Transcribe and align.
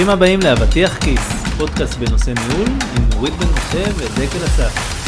ברוכים 0.00 0.14
הבאים 0.16 0.40
לאבטיח 0.40 0.98
כיס, 0.98 1.20
פודקאסט 1.58 1.98
בנושא 1.98 2.30
ניהול 2.30 2.68
עם 2.68 3.08
נורית 3.14 3.34
בן 3.34 3.46
משה 3.46 3.84
ודקל 3.96 4.44
אסף. 4.44 5.00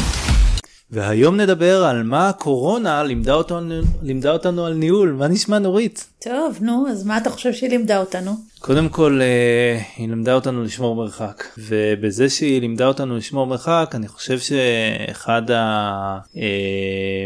והיום 0.90 1.36
נדבר 1.36 1.84
על 1.84 2.02
מה 2.02 2.28
הקורונה 2.28 3.02
לימדה 3.02 3.34
אותנו, 3.34 3.80
לימדה 4.02 4.32
אותנו 4.32 4.66
על 4.66 4.74
ניהול, 4.74 5.12
מה 5.12 5.28
נשמע 5.28 5.58
נורית? 5.58 6.06
טוב, 6.18 6.58
נו, 6.60 6.86
אז 6.90 7.04
מה 7.06 7.18
אתה 7.18 7.30
חושב 7.30 7.52
שהיא 7.52 7.70
לימדה 7.70 8.00
אותנו? 8.00 8.32
קודם 8.58 8.88
כל 8.88 9.20
אה, 9.22 9.80
היא 9.96 10.08
לימדה 10.08 10.34
אותנו 10.34 10.62
לשמור 10.62 10.96
מרחק 10.96 11.44
ובזה 11.58 12.30
שהיא 12.30 12.60
לימדה 12.60 12.86
אותנו 12.86 13.16
לשמור 13.16 13.46
מרחק 13.46 13.90
אני 13.94 14.08
חושב 14.08 14.38
שאחד 14.38 15.42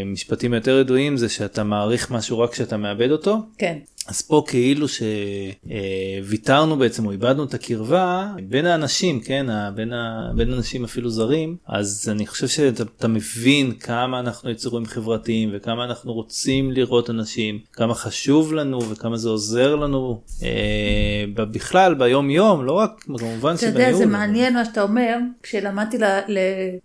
המשפטים 0.05 0.53
היותר 0.53 0.79
ידועים 0.79 1.17
זה 1.17 1.29
שאתה 1.29 1.63
מעריך 1.63 2.11
משהו 2.11 2.39
רק 2.39 2.51
כשאתה 2.51 2.77
מאבד 2.77 3.11
אותו. 3.11 3.37
כן. 3.57 3.77
אז 4.07 4.21
פה 4.21 4.43
כאילו 4.47 4.87
שוויתרנו 6.23 6.77
בעצם 6.77 7.05
או 7.05 7.11
איבדנו 7.11 7.43
את 7.43 7.53
הקרבה 7.53 8.27
בין 8.49 8.65
האנשים 8.65 9.19
כן 9.19 9.45
בין, 9.75 9.93
ה... 9.93 10.31
בין 10.35 10.53
אנשים 10.53 10.83
אפילו 10.83 11.09
זרים 11.09 11.55
אז 11.67 12.09
אני 12.11 12.27
חושב 12.27 12.47
שאתה 12.47 13.07
מבין 13.07 13.71
כמה 13.71 14.19
אנחנו 14.19 14.49
יצורים 14.49 14.85
חברתיים 14.85 15.49
וכמה 15.53 15.83
אנחנו 15.83 16.13
רוצים 16.13 16.71
לראות 16.71 17.09
אנשים 17.09 17.59
כמה 17.73 17.93
חשוב 17.93 18.53
לנו 18.53 18.89
וכמה 18.89 19.17
זה 19.17 19.29
עוזר 19.29 19.75
לנו 19.75 20.21
אה, 20.43 21.23
בכלל 21.35 21.93
ביום 21.93 22.29
יום 22.29 22.65
לא 22.65 22.71
רק 22.71 22.91
כמובן 22.99 23.57
שבניהול. 23.57 23.81
אתה 23.81 23.89
יודע 23.89 23.93
זה 23.93 24.05
מעניין 24.05 24.53
מה 24.53 24.65
שאתה 24.65 24.81
אומר 24.81 25.17
כשלמדתי 25.43 25.97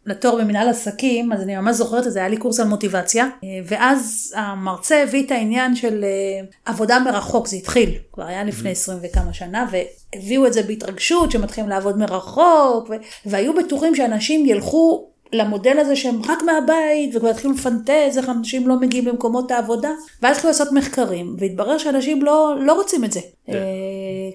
לתואר 0.06 0.36
במנהל 0.36 0.68
עסקים 0.68 1.32
אז 1.32 1.42
אני 1.42 1.56
ממש 1.56 1.76
זוכרת 1.76 2.06
את 2.06 2.12
זה 2.12 2.18
היה 2.18 2.28
לי 2.28 2.36
קורס 2.36 2.60
על 2.60 2.66
מוטיבציה 2.66 3.24
אה, 3.24 3.48
ואז 3.64 4.32
המרצה 4.36 5.02
הביא 5.02 5.26
את 5.26 5.30
העניין 5.30 5.76
של 5.76 6.04
אה, 6.04 6.44
עבודה 6.64 6.98
מרחוק 7.12 7.48
זה 7.48 7.56
התחיל 7.56 7.90
כבר 8.12 8.24
היה 8.24 8.44
לפני 8.44 8.70
20 8.70 8.98
וכמה 9.02 9.32
שנה 9.32 9.66
והביאו 9.70 10.46
את 10.46 10.52
זה 10.52 10.62
בהתרגשות 10.62 11.30
שמתחילים 11.30 11.70
לעבוד 11.70 11.98
מרחוק 11.98 12.90
והיו 13.26 13.54
בטוחים 13.54 13.94
שאנשים 13.94 14.46
ילכו 14.46 15.08
למודל 15.32 15.78
הזה 15.78 15.96
שהם 15.96 16.22
רק 16.28 16.42
מהבית 16.42 17.16
וכבר 17.16 17.28
התחילו 17.28 17.54
לפנטז 17.54 18.18
איך 18.18 18.28
אנשים 18.28 18.68
לא 18.68 18.80
מגיעים 18.80 19.06
למקומות 19.06 19.50
העבודה 19.50 19.90
ואז 20.22 20.36
התחילו 20.36 20.50
לעשות 20.50 20.72
מחקרים 20.72 21.36
והתברר 21.38 21.78
שאנשים 21.78 22.22
לא, 22.22 22.54
לא 22.60 22.72
רוצים 22.72 23.04
את 23.04 23.12
זה. 23.12 23.20
כן. 23.46 23.52
אה, 23.52 23.58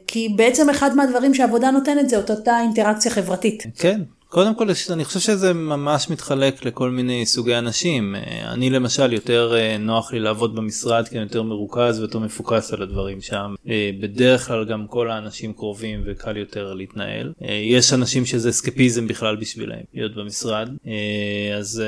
כי 0.08 0.30
בעצם 0.36 0.70
אחד 0.70 0.96
מהדברים 0.96 1.34
שהעבודה 1.34 1.72
נותנת 1.72 2.10
זה 2.10 2.18
אותה 2.18 2.60
אינטראקציה 2.60 3.12
חברתית. 3.12 3.64
כן, 3.78 4.02
קודם 4.38 4.56
כל 4.56 4.68
אני 4.90 5.06
חושב 5.06 5.20
שזה 5.20 5.54
ממש 5.54 6.10
מתחלק 6.10 6.66
לכל 6.66 6.90
מיני 6.90 7.26
סוגי 7.26 7.58
אנשים. 7.58 8.16
אה, 8.16 8.54
אני 8.54 8.70
למשל 8.70 9.14
יותר 9.14 9.56
אה, 9.56 9.78
נוח 9.78 10.14
לי 10.14 10.20
לעבוד 10.20 10.56
במשרד 10.56 11.08
כי 11.08 11.16
אני 11.16 11.24
יותר 11.24 11.44
מרוכז 11.44 12.00
ויותר 12.00 12.20
מפוקס 12.20 12.74
על 12.74 12.82
הדברים 12.82 13.22
שם. 13.22 13.56
אה, 13.70 13.90
בדרך 14.02 14.48
כלל 14.48 14.66
גם 14.66 14.86
כל 14.90 15.12
האנשים 15.12 15.54
קרובים 15.54 16.04
וקל 16.06 16.38
יותר 16.38 16.74
להתנהל. 16.74 17.34
יש 17.42 17.94
אנשים 17.94 18.26
שזה 18.26 18.50
אסקפיזם 18.50 19.08
בכלל 19.08 19.36
בשבילם 19.36 19.78
להיות 19.94 20.16
במשרד. 20.16 20.70
אז, 21.58 21.84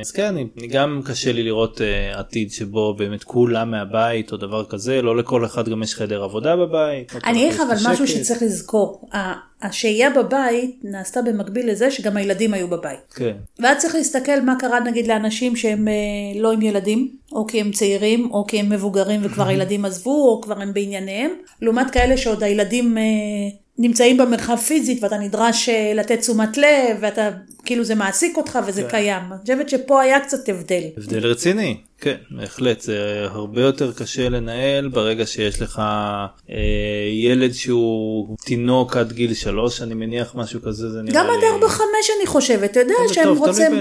אז 0.00 0.10
כן 0.10 0.24
אני, 0.24 0.46
גם 0.68 1.00
קשה 1.04 1.32
לי 1.32 1.42
לראות 1.42 1.80
עתיד 2.14 2.52
שבו 2.52 2.94
באמת 2.94 3.24
כולם 3.24 3.70
מהבית 3.70 4.32
או 4.32 4.36
דבר 4.36 4.64
כזה. 4.64 5.02
לא 5.02 5.16
לכל 5.16 5.44
אחד 5.44 5.68
גם 5.68 5.82
יש 5.82 5.94
חדר 5.94 6.22
עבודה 6.22 6.56
בבית. 6.56 7.12
אני 7.24 7.42
אגיד 7.42 7.54
לך 7.54 7.60
אבל 7.60 7.92
משהו 7.92 8.06
שצריך 8.08 8.42
לזכור 8.42 9.08
השהייה 9.62 10.10
בבית 10.10 10.80
נעשתה 10.82 11.22
במקביל 11.22 11.70
לזה 11.70 11.90
שגם 11.90 12.16
הילדים 12.16 12.54
היו 12.54 12.68
בבית. 12.68 13.12
כן. 13.14 13.32
ואז 13.58 13.78
צריך 13.78 13.94
להסתכל 13.94 14.40
מה 14.40 14.54
קרה 14.58 14.80
נגיד 14.80 15.06
לאנשים 15.06 15.56
שהם 15.56 15.88
אה, 15.88 16.40
לא 16.40 16.52
עם 16.52 16.62
ילדים, 16.62 17.08
או 17.32 17.46
כי 17.46 17.60
הם 17.60 17.72
צעירים, 17.72 18.28
או 18.32 18.46
כי 18.46 18.60
הם 18.60 18.70
מבוגרים 18.70 19.20
וכבר 19.24 19.46
הילדים 19.48 19.84
עזבו, 19.84 20.28
או 20.28 20.40
כבר 20.40 20.60
הם 20.60 20.72
בענייניהם, 20.74 21.30
לעומת 21.62 21.90
כאלה 21.90 22.16
שעוד 22.16 22.42
הילדים 22.42 22.98
אה, 22.98 23.02
נמצאים 23.78 24.16
במרחב 24.16 24.56
פיזית 24.56 25.02
ואתה 25.02 25.18
נדרש 25.18 25.68
אה, 25.68 25.92
לתת 25.94 26.18
תשומת 26.18 26.58
לב, 26.58 26.96
ואתה, 27.00 27.30
כאילו 27.70 27.84
זה 27.84 27.94
מעסיק 27.94 28.36
אותך 28.36 28.58
וזה 28.66 28.82
כן. 28.82 28.88
קיים. 28.88 29.22
אני 29.30 29.40
חושבת 29.40 29.68
שפה 29.68 30.02
היה 30.02 30.20
קצת 30.20 30.48
הבדל. 30.48 30.82
הבדל 30.96 31.26
רציני. 31.26 31.76
כן, 32.00 32.16
בהחלט, 32.30 32.80
זה 32.80 33.26
הרבה 33.30 33.60
יותר 33.60 33.92
קשה 33.92 34.28
לנהל 34.28 34.88
ברגע 34.88 35.26
שיש 35.26 35.62
לך 35.62 35.78
אה, 36.50 36.56
ילד 37.12 37.52
שהוא 37.52 38.36
תינוק 38.44 38.96
עד 38.96 39.12
גיל 39.12 39.34
שלוש, 39.34 39.82
אני 39.82 39.94
מניח 39.94 40.34
משהו 40.34 40.62
כזה, 40.62 40.90
זה 40.90 41.02
נראה 41.02 41.14
גם 41.14 41.26
לי... 41.26 41.32
גם 41.32 41.38
עד 41.38 41.44
ארבע 41.44 41.68
חמש 41.68 42.10
אני 42.18 42.26
חושבת, 42.26 42.70
אתה 42.70 42.80
יודע 42.80 42.94
שהם 43.12 43.24
טוב, 43.24 43.38
רוצים, 43.38 43.72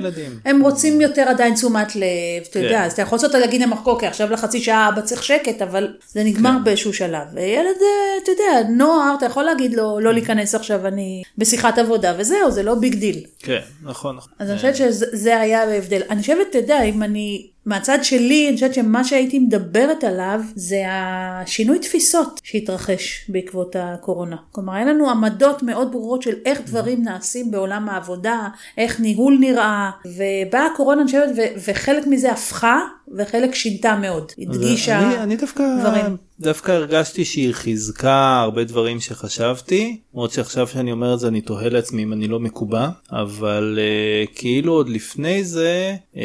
הם 0.45 0.61
רוצים 0.61 1.01
יותר 1.01 1.21
עדיין 1.21 1.53
תשומת 1.53 1.95
לב, 1.95 2.03
אתה 2.41 2.59
כן. 2.59 2.65
יודע, 2.65 2.85
אז 2.85 2.91
אתה 2.91 3.01
יכול 3.01 3.15
לעשות 3.15 3.33
להגיד 3.33 3.61
להם, 3.61 3.71
אוקיי, 3.85 4.09
עכשיו 4.09 4.31
לחצי 4.31 4.61
שעה 4.61 4.89
אבא 4.89 5.01
צריך 5.01 5.23
שקט, 5.23 5.61
אבל 5.61 5.87
זה 6.07 6.23
נגמר 6.23 6.51
כן. 6.57 6.63
באיזשהו 6.63 6.93
שלב. 6.93 7.27
וילד, 7.33 7.65
אה, 7.81 8.23
אתה 8.23 8.31
יודע, 8.31 8.69
נוער, 8.69 9.15
אתה 9.17 9.25
יכול 9.25 9.43
להגיד 9.43 9.73
לו, 9.73 9.99
לא 9.99 10.13
להיכנס 10.13 10.55
עכשיו, 10.55 10.87
אני 10.87 11.23
בשיחת 11.37 11.77
עבודה, 11.77 12.13
וזהו, 12.17 12.51
זה 12.51 12.63
לא 12.63 12.75
big 12.75 12.95
deal. 12.95 13.23
כן, 13.39 13.59
נכון, 13.81 14.15
נכון. 14.15 14.33
אז 14.39 14.49
אני 14.49 14.57
חושבת 14.57 14.75
שזה 14.75 15.39
היה 15.39 15.63
ההבדל. 15.63 16.01
אני 16.09 16.21
חושבת, 16.21 16.47
אתה 16.49 16.57
יודע, 16.57 16.83
אם 16.83 17.03
אני... 17.03 17.49
מהצד 17.65 17.99
שלי, 18.03 18.47
אני 18.47 18.55
חושבת 18.55 18.73
שמה 18.73 19.03
שהייתי 19.03 19.39
מדברת 19.39 20.03
עליו 20.03 20.41
זה 20.55 20.83
השינוי 20.89 21.79
תפיסות 21.79 22.39
שהתרחש 22.43 23.25
בעקבות 23.29 23.75
הקורונה. 23.79 24.35
כלומר, 24.51 24.73
היה 24.73 24.85
לנו 24.85 25.09
עמדות 25.09 25.63
מאוד 25.63 25.91
ברורות 25.91 26.21
של 26.21 26.35
איך 26.45 26.61
דברים 26.65 27.03
נעשים 27.03 27.51
בעולם 27.51 27.89
העבודה, 27.89 28.47
איך 28.77 28.99
ניהול 28.99 29.37
נראה, 29.39 29.91
ובאה 30.05 30.65
הקורונה, 30.73 31.01
אני 31.01 31.05
חושבת, 31.05 31.29
וחלק 31.67 32.07
מזה 32.07 32.31
הפכה 32.31 32.79
וחלק 33.17 33.55
שינתה 33.55 33.95
מאוד, 33.95 34.31
הדגישה 34.39 34.99
אני, 34.99 35.23
אני 35.23 35.35
דווקא, 35.35 35.63
דברים. 35.79 36.17
דווקא 36.39 36.71
הרגשתי 36.71 37.25
שהיא 37.25 37.53
חיזקה 37.53 38.39
הרבה 38.41 38.63
דברים 38.63 38.99
שחשבתי, 38.99 39.97
למרות 40.13 40.31
שעכשיו 40.31 40.67
שאני 40.67 40.91
אומר 40.91 41.13
את 41.13 41.19
זה 41.19 41.27
אני 41.27 41.41
תוהה 41.41 41.69
לעצמי 41.69 42.03
אם 42.03 42.13
אני 42.13 42.27
לא 42.27 42.39
מקובע, 42.39 42.89
אבל 43.11 43.79
uh, 43.79 44.29
כאילו 44.35 44.73
עוד 44.73 44.89
לפני 44.89 45.43
זה 45.43 45.95
uh, 46.13 46.17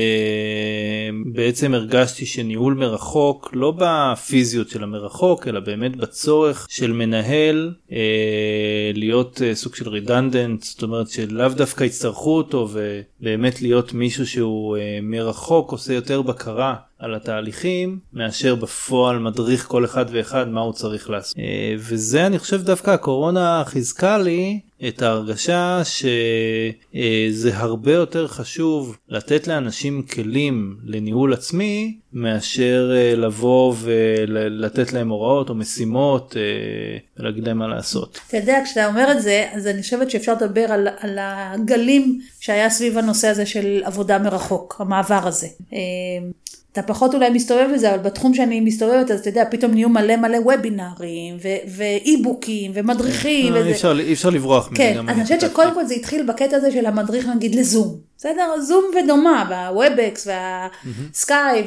בעצם 1.27 1.75
הרגשתי 1.75 2.27
שניהול 2.27 2.75
מרחוק, 2.75 3.51
לא 3.53 3.75
בפיזיות 3.79 4.69
של 4.69 4.83
המרחוק, 4.83 5.49
אלא 5.49 5.61
באמת 5.61 5.97
בצורך 5.97 6.67
של 6.71 6.93
מנהל 6.93 7.75
uh, 7.89 7.93
להיות 8.95 9.37
uh, 9.41 9.55
סוג 9.55 9.75
של 9.75 9.89
רידנדנט, 9.89 10.63
זאת 10.63 10.83
אומרת 10.83 11.09
שלאו 11.09 11.49
דווקא 11.49 11.85
יצטרכו 11.85 12.37
אותו 12.37 12.69
ובאמת 12.73 13.63
להיות 13.63 13.93
מישהו 13.93 14.27
שהוא 14.27 14.77
uh, 14.77 14.81
מרחוק 15.03 15.73
עושה 15.73 15.95
יותר 15.95 16.23
בקרה 16.23 16.75
על 16.99 17.15
התהליכים 17.15 17.99
מאשר 18.13 18.55
בפועל 18.55 19.19
מדריך 19.19 19.67
כל 19.67 19.85
אחד 19.85 20.05
ואחד 20.11 20.49
מה 20.49 20.61
הוא 20.61 20.73
צריך 20.73 21.11
לעשות. 21.11 21.39
אה, 21.39 21.75
וזה 21.79 22.27
אני 22.27 22.39
חושב 22.39 22.63
דווקא 22.63 22.91
הקורונה 22.91 23.63
חיזקה 23.67 24.19
לי 24.19 24.61
את 24.89 25.03
ההרגשה 25.03 25.83
שזה 25.85 27.57
הרבה 27.57 27.93
יותר 27.93 28.29
חשוב 28.29 28.97
לתת 29.09 29.47
לאנשים 29.49 30.03
כלים 30.03 30.77
לניהול 30.85 31.33
עצמי 31.33 31.99
מאשר 32.13 32.93
אה, 32.95 33.17
לבוא 33.17 33.75
ולתת 33.81 34.93
להם 34.93 35.09
הוראות 35.09 35.49
או 35.49 35.55
משימות 35.55 36.37
אה, 36.37 36.43
ולהגיד 37.17 37.47
להם 37.47 37.59
מה 37.59 37.67
לעשות. 37.69 38.21
אתה 38.29 38.37
יודע 38.37 38.59
כשאתה 38.65 38.87
אומר 38.87 39.13
את 39.13 39.23
זה 39.23 39.49
אז 39.53 39.67
אני 39.67 39.83
חושבת 39.83 40.11
שאפשר 40.11 40.33
לדבר 40.33 40.73
על, 40.73 40.89
על 40.99 41.19
הגלים 41.21 42.21
שהיה 42.41 42.71
סביב 42.71 42.99
הנושא 42.99 43.29
הזה 43.29 43.47
של 43.47 43.83
עבודה 43.85 44.19
מרחוק 44.19 44.77
המעבר 44.79 45.21
הזה. 45.27 45.47
אתה 46.75 46.83
פחות 46.83 47.15
אולי 47.15 47.31
מסתובב 47.31 47.69
בזה, 47.75 47.95
אבל 47.95 48.03
בתחום 48.03 48.35
שאני 48.35 48.61
מסתובבת, 48.61 49.11
אז 49.11 49.21
אתה 49.21 49.29
יודע, 49.29 49.45
פתאום 49.51 49.73
נהיו 49.73 49.89
מלא 49.89 50.17
מלא 50.17 50.37
וובינארים, 50.37 51.37
ואי-בוקים, 51.77 52.71
ומדריכים. 52.75 53.55
אה, 53.55 53.67
אי 53.67 53.73
אפשר, 53.73 53.99
אי 54.01 54.13
אפשר 54.13 54.31
לברוח 54.31 54.71
מזה. 54.71 54.77
כן, 54.77 54.99
אז 55.09 55.17
אני 55.17 55.23
חושבת 55.23 55.41
שקודם 55.41 55.75
כל 55.75 55.87
זה 55.87 55.95
התחיל 55.95 56.27
בקטע 56.27 56.57
הזה 56.57 56.73
של 56.73 56.87
המדריך 56.87 57.29
נגיד 57.29 57.55
לזום. 57.55 57.97
בסדר? 58.25 58.61
זום 58.61 58.85
ודומה, 58.95 59.47
וה 59.51 59.72
Webex 59.72 60.27
והסקייפ 60.27 61.67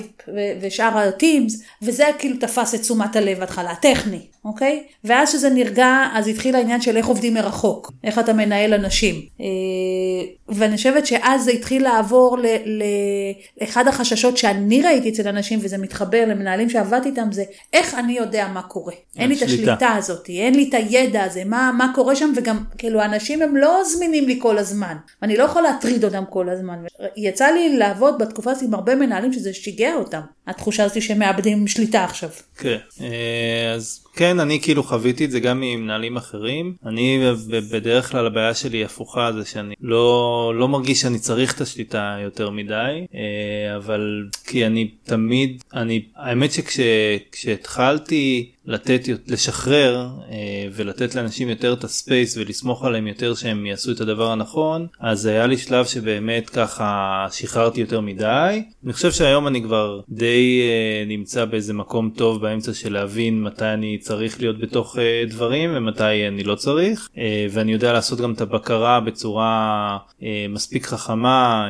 ושאר 0.62 0.98
הטימס, 0.98 1.62
וזה 1.81 2.04
כאילו 2.19 2.38
תפס 2.39 2.75
את 2.75 2.81
תשומת 2.81 3.15
הלב 3.15 3.39
בהתחלה, 3.39 3.71
הטכני, 3.71 4.21
אוקיי? 4.45 4.83
ואז 5.04 5.31
שזה 5.31 5.50
נרגע, 5.50 6.07
אז 6.13 6.27
התחיל 6.27 6.56
העניין 6.56 6.81
של 6.81 6.98
איך 6.98 7.07
עובדים 7.07 7.33
מרחוק, 7.33 7.92
איך 8.04 8.19
אתה 8.19 8.33
מנהל 8.33 8.74
אנשים. 8.74 9.15
אה, 9.42 9.45
ואני 10.50 10.75
חושבת 10.75 11.06
שאז 11.06 11.44
זה 11.44 11.51
התחיל 11.51 11.83
לעבור 11.83 12.38
לאחד 13.62 13.88
החששות 13.88 14.38
שאני 14.38 14.81
ראיתי 14.81 15.10
אצל 15.10 15.27
אנשים, 15.27 15.60
וזה 15.62 15.77
מתחבר 15.77 16.25
למנהלים 16.27 16.69
שעבדתי 16.69 17.10
איתם, 17.10 17.31
זה 17.31 17.44
איך 17.74 17.94
אני 17.94 18.13
יודע 18.13 18.48
מה 18.53 18.62
קורה. 18.62 18.94
אין 19.18 19.30
לי 19.30 19.38
את 19.38 19.42
השליטה 19.42 19.89
הזאת, 19.89 20.30
אין 20.30 20.56
לי 20.56 20.69
את 20.69 20.74
הידע 20.74 21.24
הזה, 21.24 21.44
מה, 21.45 21.71
מה 21.77 21.92
קורה 21.95 22.15
שם, 22.15 22.33
וגם 22.36 22.57
כאילו 22.77 23.01
האנשים 23.01 23.42
הם 23.42 23.56
לא 23.56 23.81
זמינים 23.83 24.27
לי 24.27 24.39
כל 24.42 24.57
הזמן, 24.57 24.95
ואני 25.21 25.38
לא 25.38 25.44
יכולה 25.44 25.71
להטריד 25.71 26.03
אותם 26.03 26.24
כל 26.30 26.47
הזמן. 26.50 26.84
יצא 27.18 27.46
לי 27.46 27.78
לעבוד 27.78 28.16
בתקופה 28.20 28.52
הזאת 28.52 28.64
עם 28.64 28.74
הרבה 28.74 28.96
מנהלים 28.96 29.34
שזה 29.34 29.54
שיגע 29.54 29.96
אותם, 29.96 30.22
התחושה 30.48 30.84
הזאת 30.84 31.02
שהם 31.02 31.20
מאבדים 31.20 31.68
שליטה 31.68 32.04
עכשיו. 32.04 32.30
כן, 32.58 32.78
אה, 33.02 33.74
אז 33.74 34.08
כן 34.18 34.40
אני 34.40 34.60
כאילו 34.62 34.84
חוויתי 34.84 35.26
את 35.26 35.32
זה 35.32 35.40
גם 35.40 35.62
עם 35.62 35.82
מנהלים 35.82 36.18
אחרים 36.18 36.74
אני 36.86 37.32
בדרך 37.72 38.12
כלל 38.12 38.26
הבעיה 38.26 38.54
שלי 38.54 38.86
הפוכה 38.86 39.32
זה 39.34 39.46
שאני 39.46 39.74
לא 39.82 40.54
לא 40.56 40.68
מרגיש 40.68 41.02
שאני 41.02 41.20
צריך 41.20 41.56
את 41.56 41.62
השליטה 41.62 42.18
יותר 42.24 42.50
מדי 42.50 43.06
אה, 43.16 43.76
אבל 43.76 44.28
כי 44.46 44.66
אני 44.66 44.92
תמיד 45.04 45.64
אני 45.74 46.06
האמת 46.16 46.50
שכשהתחלתי 46.52 48.52
לתת, 48.68 49.02
לשחרר 49.28 50.08
ולתת 50.74 51.16
לאנשים 51.16 51.50
יותר 51.50 51.74
את 51.74 51.84
הספייס 51.84 52.38
ולסמוך 52.38 52.86
עליהם 52.86 53.08
יותר 53.08 53.36
שהם 53.36 53.66
יעשו 53.66 53.92
את 53.92 54.02
הדבר 54.02 54.31
הנכון, 54.31 54.88
אז 55.00 55.25
היה 55.25 55.48
לי 55.48 55.58
שלב 55.58 55.86
שבאמת 55.86 56.50
ככה 56.50 57.25
שחררתי 57.31 57.81
יותר 57.81 58.02
מדי. 58.02 58.64
אני 58.86 58.94
חושב 58.94 59.12
שהיום 59.12 59.48
אני 59.48 59.64
כבר 59.64 60.00
די 60.10 60.62
נמצא 61.08 61.46
באיזה 61.46 61.74
מקום 61.74 62.12
טוב 62.16 62.42
באמצע 62.42 62.74
של 62.74 62.94
להבין 62.94 63.44
מתי 63.44 63.66
אני 63.66 63.98
צריך 63.98 64.42
להיות 64.42 64.60
בתוך 64.60 64.98
דברים 65.30 65.70
ומתי 65.74 66.28
אני 66.28 66.44
לא 66.44 66.56
צריך, 66.56 67.10
ואני 67.52 67.74
יודע 67.74 67.94
לעשות 67.94 68.22
גם 68.22 68.34
את 68.34 68.42
הבקרה 68.42 69.00
בצורה 69.00 69.98
מספיק 70.50 70.86
חכמה, 70.86 71.68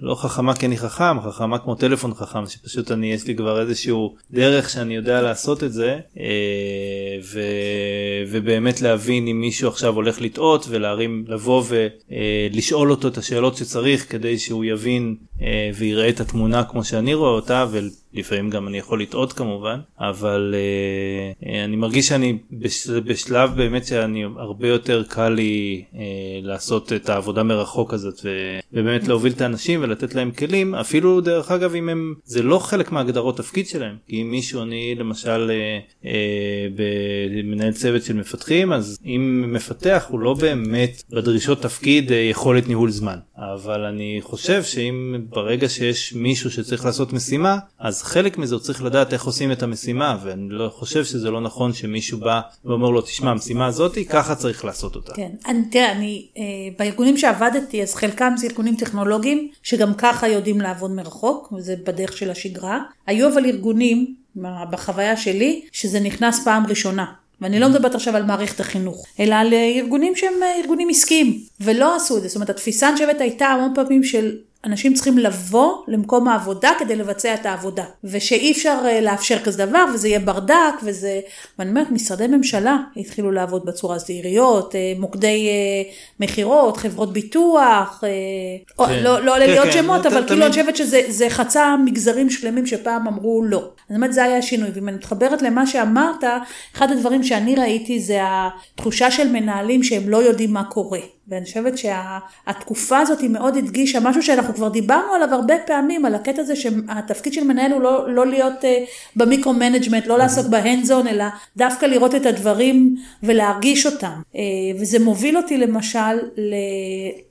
לא 0.00 0.14
חכמה 0.14 0.54
כי 0.54 0.66
אני 0.66 0.76
חכם, 0.76 1.20
חכמה 1.20 1.58
כמו 1.58 1.74
טלפון 1.74 2.14
חכם 2.14 2.46
שפשוט 2.46 2.90
אני 2.90 3.12
יש 3.12 3.26
לי 3.26 3.36
כבר 3.36 3.60
איזשהו 3.60 4.14
דרך 4.30 4.70
שאני 4.70 4.96
יודע 4.96 5.22
לעשות 5.22 5.53
את 5.62 5.72
זה 5.72 5.98
אה, 6.18 7.18
ו, 7.22 7.40
ובאמת 8.28 8.80
להבין 8.80 9.28
אם 9.28 9.40
מישהו 9.40 9.68
עכשיו 9.68 9.94
הולך 9.94 10.20
לטעות 10.20 10.66
ולהרים 10.68 11.24
לבוא 11.28 11.64
ולשאול 11.68 12.90
אותו 12.90 13.08
את 13.08 13.18
השאלות 13.18 13.56
שצריך 13.56 14.12
כדי 14.12 14.38
שהוא 14.38 14.64
יבין 14.64 15.16
אה, 15.42 15.70
ויראה 15.74 16.08
את 16.08 16.20
התמונה 16.20 16.64
כמו 16.64 16.84
שאני 16.84 17.14
רואה 17.14 17.30
אותה 17.30 17.66
ולפעמים 18.14 18.50
גם 18.50 18.68
אני 18.68 18.78
יכול 18.78 19.02
לטעות 19.02 19.32
כמובן 19.32 19.80
אבל 20.00 20.54
אה, 20.54 21.64
אני 21.64 21.76
מרגיש 21.76 22.08
שאני 22.08 22.38
בשלב 23.04 23.56
באמת 23.56 23.86
שאני 23.86 24.24
הרבה 24.36 24.68
יותר 24.68 25.02
קל 25.08 25.28
לי 25.28 25.84
לעשות 26.42 26.92
את 26.92 27.08
העבודה 27.08 27.42
מרחוק 27.42 27.94
הזאת 27.94 28.20
ובאמת 28.72 29.08
להוביל 29.08 29.32
את 29.32 29.40
האנשים 29.40 29.82
ולתת 29.82 30.14
להם 30.14 30.30
כלים 30.30 30.74
אפילו 30.74 31.20
דרך 31.20 31.50
אגב 31.50 31.74
אם 31.74 31.88
הם 31.88 32.14
זה 32.24 32.42
לא 32.42 32.58
חלק 32.58 32.92
מהגדרות 32.92 33.36
תפקיד 33.36 33.66
שלהם 33.66 33.96
כי 34.08 34.22
אם 34.22 34.30
מישהו 34.30 34.62
אני 34.62 34.94
למשל 34.94 35.50
אה, 35.50 35.78
אה, 36.10 36.66
במנהל 36.74 37.72
צוות 37.72 38.02
של 38.02 38.16
מפתחים 38.16 38.72
אז 38.72 38.98
אם 39.04 39.44
מפתח 39.54 40.06
הוא 40.08 40.20
לא 40.20 40.34
באמת 40.34 41.02
בדרישות 41.10 41.62
תפקיד 41.62 42.12
אה, 42.12 42.16
יכולת 42.16 42.68
ניהול 42.68 42.90
זמן. 42.90 43.18
אבל 43.36 43.84
אני 43.84 44.18
חושב 44.22 44.62
שאם 44.62 45.16
ברגע 45.28 45.68
שיש 45.68 46.12
מישהו 46.12 46.50
שצריך 46.50 46.84
לעשות 46.84 47.12
משימה 47.12 47.58
אז 47.78 48.02
חלק 48.04 48.38
מזה 48.38 48.54
הוא 48.54 48.62
צריך 48.62 48.82
לדעת 48.82 49.12
איך 49.12 49.24
עושים 49.24 49.52
את 49.52 49.62
המשימה 49.62 50.18
ואני 50.24 50.48
לא 50.48 50.68
חושב 50.68 51.04
שזה 51.04 51.30
לא 51.30 51.40
נכון 51.40 51.72
שמישהו 51.72 52.18
בא 52.18 52.40
ואומר 52.64 52.90
לו 52.90 53.00
תשמע 53.00 53.30
המשימה 53.30 53.66
הזאתי 53.66 54.04
ככה 54.04 54.34
צריך 54.34 54.64
לעשות 54.64 54.96
אותה. 54.96 55.12
כן, 55.14 55.30
אני, 55.46 55.62
תראה 55.70 55.92
אני 55.92 56.26
אה, 56.36 56.42
בארגונים 56.78 57.16
שעבדתי 57.16 57.82
אז 57.82 57.94
חלקם 57.94 58.32
זה 58.36 58.46
ארגונים 58.46 58.76
טכנולוגיים 58.76 59.48
שגם 59.62 59.94
ככה 59.94 60.28
יודעים 60.28 60.60
לעבוד 60.60 60.90
מרחוק 60.90 61.52
וזה 61.52 61.74
בדרך 61.86 62.16
של 62.16 62.30
השגרה 62.30 62.80
היו 63.06 63.32
אבל 63.32 63.44
ארגונים 63.44 64.14
בחוויה 64.70 65.16
שלי 65.16 65.64
שזה 65.72 66.00
נכנס 66.00 66.44
פעם 66.44 66.66
ראשונה. 66.66 67.04
ואני 67.40 67.60
לא 67.60 67.68
מדברת 67.68 67.94
עכשיו 67.94 68.16
על 68.16 68.22
מערכת 68.22 68.60
החינוך, 68.60 69.06
אלא 69.20 69.34
על 69.34 69.54
ארגונים 69.54 70.16
שהם 70.16 70.32
ארגונים 70.60 70.88
עסקיים, 70.90 71.38
ולא 71.60 71.96
עשו 71.96 72.16
את 72.16 72.22
זה. 72.22 72.28
זאת 72.28 72.34
אומרת, 72.34 72.50
התפיסה 72.50 72.88
הנשבת 72.88 73.20
הייתה 73.20 73.46
המון 73.46 73.72
פעמים 73.74 74.04
של 74.04 74.36
אנשים 74.66 74.94
צריכים 74.94 75.18
לבוא 75.18 75.74
למקום 75.88 76.28
העבודה 76.28 76.70
כדי 76.78 76.96
לבצע 76.96 77.34
את 77.34 77.46
העבודה, 77.46 77.84
ושאי 78.04 78.52
אפשר 78.52 78.78
אה, 78.84 79.00
לאפשר 79.00 79.38
כזה 79.38 79.66
דבר, 79.66 79.84
וזה 79.94 80.08
יהיה 80.08 80.18
ברדק, 80.18 80.74
וזה... 80.82 81.20
ואני 81.58 81.70
אומרת, 81.70 81.90
משרדי 81.90 82.26
ממשלה 82.26 82.76
התחילו 82.96 83.32
לעבוד 83.32 83.66
בצורה 83.66 83.96
הזו, 83.96 84.06
עיריות, 84.08 84.74
אה, 84.74 84.92
מוקדי 84.98 85.48
אה, 85.48 85.92
מכירות, 86.20 86.76
חברות 86.76 87.12
ביטוח, 87.12 88.02
כן. 88.78 89.02
לא 89.02 89.34
עולה 89.34 89.46
כן, 89.46 89.50
להיות 89.50 89.66
כן, 89.66 89.72
שמות, 89.72 90.06
אבל 90.06 90.26
כאילו 90.26 90.42
אני 90.42 90.50
חושבת 90.50 90.76
שזה 90.76 91.26
חצה 91.28 91.76
מגזרים 91.84 92.30
שלמים 92.30 92.66
שפעם 92.66 93.08
אמרו 93.08 93.42
לא. 93.44 93.58
זאת 93.58 93.96
אומרת, 93.96 94.12
זה 94.12 94.24
היה 94.24 94.38
השינוי, 94.38 94.70
ואם 94.74 94.88
אני 94.88 94.96
מתחברת 94.96 95.42
למה 95.42 95.66
שאמרת, 95.66 96.24
אחד 96.74 96.90
הדברים 96.90 97.22
שאני 97.22 97.56
ראיתי 97.56 98.00
זה 98.00 98.18
התחושה 98.22 99.10
של 99.10 99.28
מנהלים 99.28 99.82
שהם 99.82 100.08
לא 100.08 100.16
יודעים 100.16 100.52
מה 100.52 100.64
קורה. 100.64 101.00
ואני 101.28 101.44
חושבת 101.44 101.74
שהתקופה 101.78 102.98
הזאת 102.98 103.20
היא 103.20 103.30
מאוד 103.30 103.56
הדגישה 103.56 104.00
משהו 104.00 104.22
שאנחנו 104.22 104.54
כבר 104.54 104.68
דיברנו 104.68 105.12
עליו 105.12 105.28
הרבה 105.34 105.54
פעמים, 105.66 106.04
על 106.04 106.14
הקטע 106.14 106.42
הזה 106.42 106.56
שהתפקיד 106.56 107.32
של 107.32 107.44
מנהל 107.44 107.72
הוא 107.72 107.80
לא, 107.80 108.14
לא 108.14 108.26
להיות 108.26 108.60
uh, 108.60 108.66
ב 109.16 109.21
micro-management, 109.21 110.06
לא 110.06 110.18
לעסוק 110.18 110.46
ב 110.46 110.52
hands-on, 110.52 111.06
אלא 111.06 111.24
דווקא 111.56 111.86
לראות 111.86 112.14
את 112.14 112.26
הדברים 112.26 112.96
ולהרגיש 113.22 113.86
אותם. 113.86 114.22
אה, 114.32 114.36
וזה 114.80 114.98
מוביל 114.98 115.36
אותי 115.36 115.58
למשל 115.58 116.14
ל, 116.36 116.54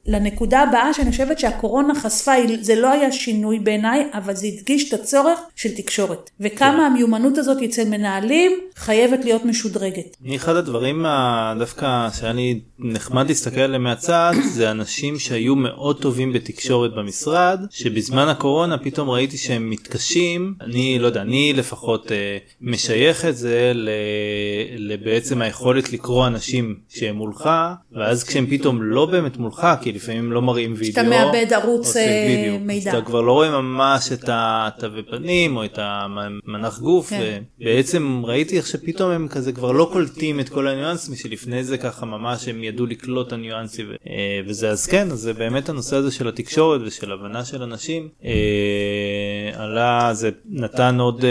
לנקודה 0.05 0.59
הבאה 0.59 0.93
שאני 0.93 1.11
חושבת 1.11 1.39
שהקורונה 1.39 1.95
חשפה, 1.95 2.31
זה 2.61 2.75
לא 2.75 2.91
היה 2.91 3.11
שינוי 3.11 3.59
בעיניי, 3.59 4.07
אבל 4.13 4.35
זה 4.35 4.47
הדגיש 4.47 4.93
את 4.93 4.99
הצורך 4.99 5.39
של 5.55 5.75
תקשורת. 5.75 6.29
וכמה 6.39 6.71
כן. 6.71 6.79
המיומנות 6.79 7.37
הזאת 7.37 7.63
אצל 7.63 7.89
מנהלים 7.89 8.51
חייבת 8.75 9.25
להיות 9.25 9.45
משודרגת. 9.45 10.17
אחד 10.35 10.55
הדברים 10.55 11.05
דווקא 11.59 12.09
שהיה 12.19 12.33
לי 12.33 12.59
נחמד 12.79 13.27
להסתכל 13.27 13.61
עליהם 13.61 13.82
מהצד 13.83 14.33
זה 14.53 14.71
אנשים 14.71 15.19
שהיו 15.19 15.55
מאוד 15.55 16.01
טובים 16.01 16.33
בתקשורת 16.33 16.93
במשרד 16.95 17.59
שבזמן 17.69 18.27
הקורונה 18.27 18.77
פתאום 18.77 19.09
ראיתי 19.09 19.37
שהם 19.37 19.69
מתקשים 19.69 20.53
אני 20.61 20.99
לא 20.99 21.07
יודע 21.07 21.21
אני 21.21 21.53
לפחות 21.53 22.11
אה, 22.11 22.37
משייך 22.61 23.25
את 23.25 23.37
זה 23.37 23.71
לבעצם 24.77 25.41
היכולת 25.41 25.93
לקרוא 25.93 26.27
אנשים 26.27 26.75
שהם 26.89 27.15
מולך 27.15 27.49
ואז 27.91 28.23
כשהם 28.23 28.45
פתאום 28.49 28.81
לא 28.81 29.05
באמת 29.05 29.37
מולך 29.37 29.67
כי 29.81 29.91
לפעמים 29.91 30.31
לא 30.31 30.41
מראים 30.41 30.73
וידאו. 30.77 30.85
שאתה 30.85 31.03
מאבד 31.03 31.53
ערוץ 31.53 31.97
אה, 31.97 32.57
מידע. 32.61 32.91
אתה 32.91 33.01
כבר 33.01 33.21
לא 33.21 33.31
רואה 33.31 33.61
ממש 33.61 34.11
את 34.11 34.23
התווי 34.27 35.03
פנים 35.03 35.57
או 35.57 35.65
את 35.65 35.79
המנח 35.81 36.79
גוף 36.79 37.09
כן. 37.09 37.43
ובעצם 37.61 38.21
ראיתי 38.23 38.57
איך 38.57 38.67
שפתאום 38.67 39.11
הם 39.11 39.27
כזה 39.27 39.51
כבר 39.51 39.71
לא 39.71 39.89
קולטים 39.93 40.39
את 40.39 40.49
כל 40.49 40.67
הניואנסים 40.67 41.15
שלפני 41.15 41.63
זה 41.63 41.77
ככה 41.77 42.05
ממש 42.05 42.47
הם 42.47 42.63
ידעו 42.63 42.85
לקלוט 42.85 43.27
את 43.27 43.33
הניואנסים 43.33 43.72
אה, 43.81 44.41
וזה 44.47 44.69
אז 44.69 44.87
כן 44.87 45.11
אז 45.11 45.19
זה 45.19 45.33
באמת 45.33 45.69
הנושא 45.69 45.95
הזה 45.95 46.11
של 46.11 46.27
התקשורת 46.27 46.81
ושל 46.85 47.11
הבנה 47.11 47.45
של 47.45 47.61
אנשים 47.61 48.09
אה, 48.25 48.31
עלה 49.63 50.09
זה 50.13 50.29
נתן 50.49 50.99
עוד 50.99 51.25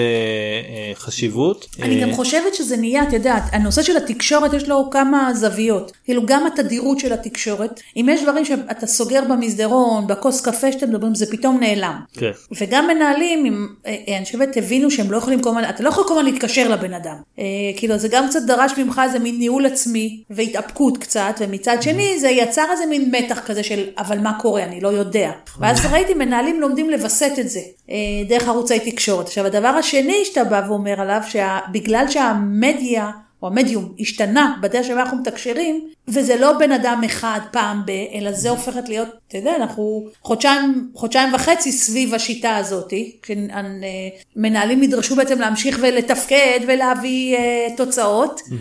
חשיבות. 0.94 1.66
אני 1.82 2.00
גם 2.00 2.12
חושבת 2.12 2.54
שזה 2.54 2.76
נהיה 2.76 3.02
את 3.02 3.12
יודעת 3.12 3.42
הנושא 3.52 3.82
של 3.82 3.96
התקשורת 3.96 4.52
יש 4.52 4.68
לו 4.68 4.90
כמה 4.90 5.34
זוויות 5.34 5.92
כאילו 6.04 6.26
גם 6.26 6.46
התדירות 6.46 6.98
של 6.98 7.12
התקשורת 7.12 7.80
אם 7.96 8.06
יש 8.10 8.22
דברים 8.22 8.44
שאתה 8.44 8.86
סוגר 8.86 9.22
במסדרון, 9.31 10.06
בכוס 10.06 10.40
קפה 10.40 10.72
שאתם 10.72 10.88
מדברים, 10.88 11.14
זה 11.14 11.26
פתאום 11.31 11.60
נעלם. 11.60 12.00
כן. 12.12 12.31
וגם 12.60 12.86
מנהלים, 12.86 13.69
אה, 13.86 13.96
אה, 14.08 14.17
אני 14.17 14.24
חושבת, 14.24 14.56
הבינו 14.56 14.90
שהם 14.90 15.12
לא 15.12 15.17
יכולים 15.17 15.43
כל 15.43 15.48
הזמן, 15.48 15.64
אתה 15.69 15.82
לא 15.82 15.88
יכול 15.88 16.05
כל 16.05 16.14
הזמן 16.19 16.24
להתקשר 16.24 16.69
לבן 16.69 16.94
אדם. 16.94 17.17
אה, 17.38 17.44
כאילו, 17.76 17.98
זה 17.98 18.08
גם 18.08 18.28
קצת 18.28 18.43
דרש 18.46 18.72
ממך 18.78 19.00
איזה 19.05 19.19
מין 19.19 19.38
ניהול 19.38 19.67
עצמי 19.67 20.22
והתאפקות 20.31 20.98
קצת, 20.98 21.34
ומצד 21.38 21.76
שני 21.81 22.19
זה 22.20 22.31
יצר 22.32 22.65
איזה 22.72 22.86
מין 22.86 23.15
מתח 23.15 23.41
כזה 23.46 23.62
של, 23.62 23.84
אבל 23.98 24.19
מה 24.19 24.39
קורה, 24.39 24.65
אני 24.65 24.81
לא 24.81 24.89
יודע. 24.89 25.31
ואז 25.58 25.86
ראיתי 25.93 26.15
מנהלים 26.15 26.60
לומדים 26.60 26.91
לווסת 26.91 27.32
את 27.41 27.48
זה, 27.48 27.60
אה, 27.91 27.96
דרך 28.29 28.48
ערוצי 28.48 28.79
תקשורת. 28.79 29.27
עכשיו, 29.27 29.46
הדבר 29.46 29.69
השני 29.69 30.24
שאתה 30.24 30.44
בא 30.44 30.62
ואומר 30.69 31.01
עליו, 31.01 31.20
שבגלל 31.29 32.05
שהמדיה, 32.08 33.10
או 33.43 33.48
המדיום 33.48 33.93
השתנה 34.01 34.56
בדרך 34.60 34.86
שבה 34.86 35.03
אנחנו 35.03 35.19
מתקשרים, 35.19 35.89
וזה 36.08 36.36
לא 36.36 36.53
בן 36.58 36.72
אדם 36.72 37.03
אחד 37.06 37.41
פעם 37.51 37.82
ב, 37.86 37.91
אלא 38.15 38.32
זה 38.32 38.51
הופכת 38.51 38.89
להיות, 38.89 39.08
אתה 39.29 39.39
יודע, 39.39 39.56
אנחנו 39.56 40.06
חודשיים, 40.22 40.91
חודשיים 40.94 41.34
וחצי 41.34 41.72
סביב 41.72 42.15
השיטה 42.15 42.56
הזאת, 42.56 42.93
כשמנהלים 43.22 44.81
נדרשו 44.81 45.17
בעצם 45.17 45.41
להמשיך 45.41 45.79
ולתפקד 45.82 46.60
ולהביא 46.67 47.36
uh, 47.36 47.77
תוצאות, 47.77 48.41
mm-hmm. 48.41 48.53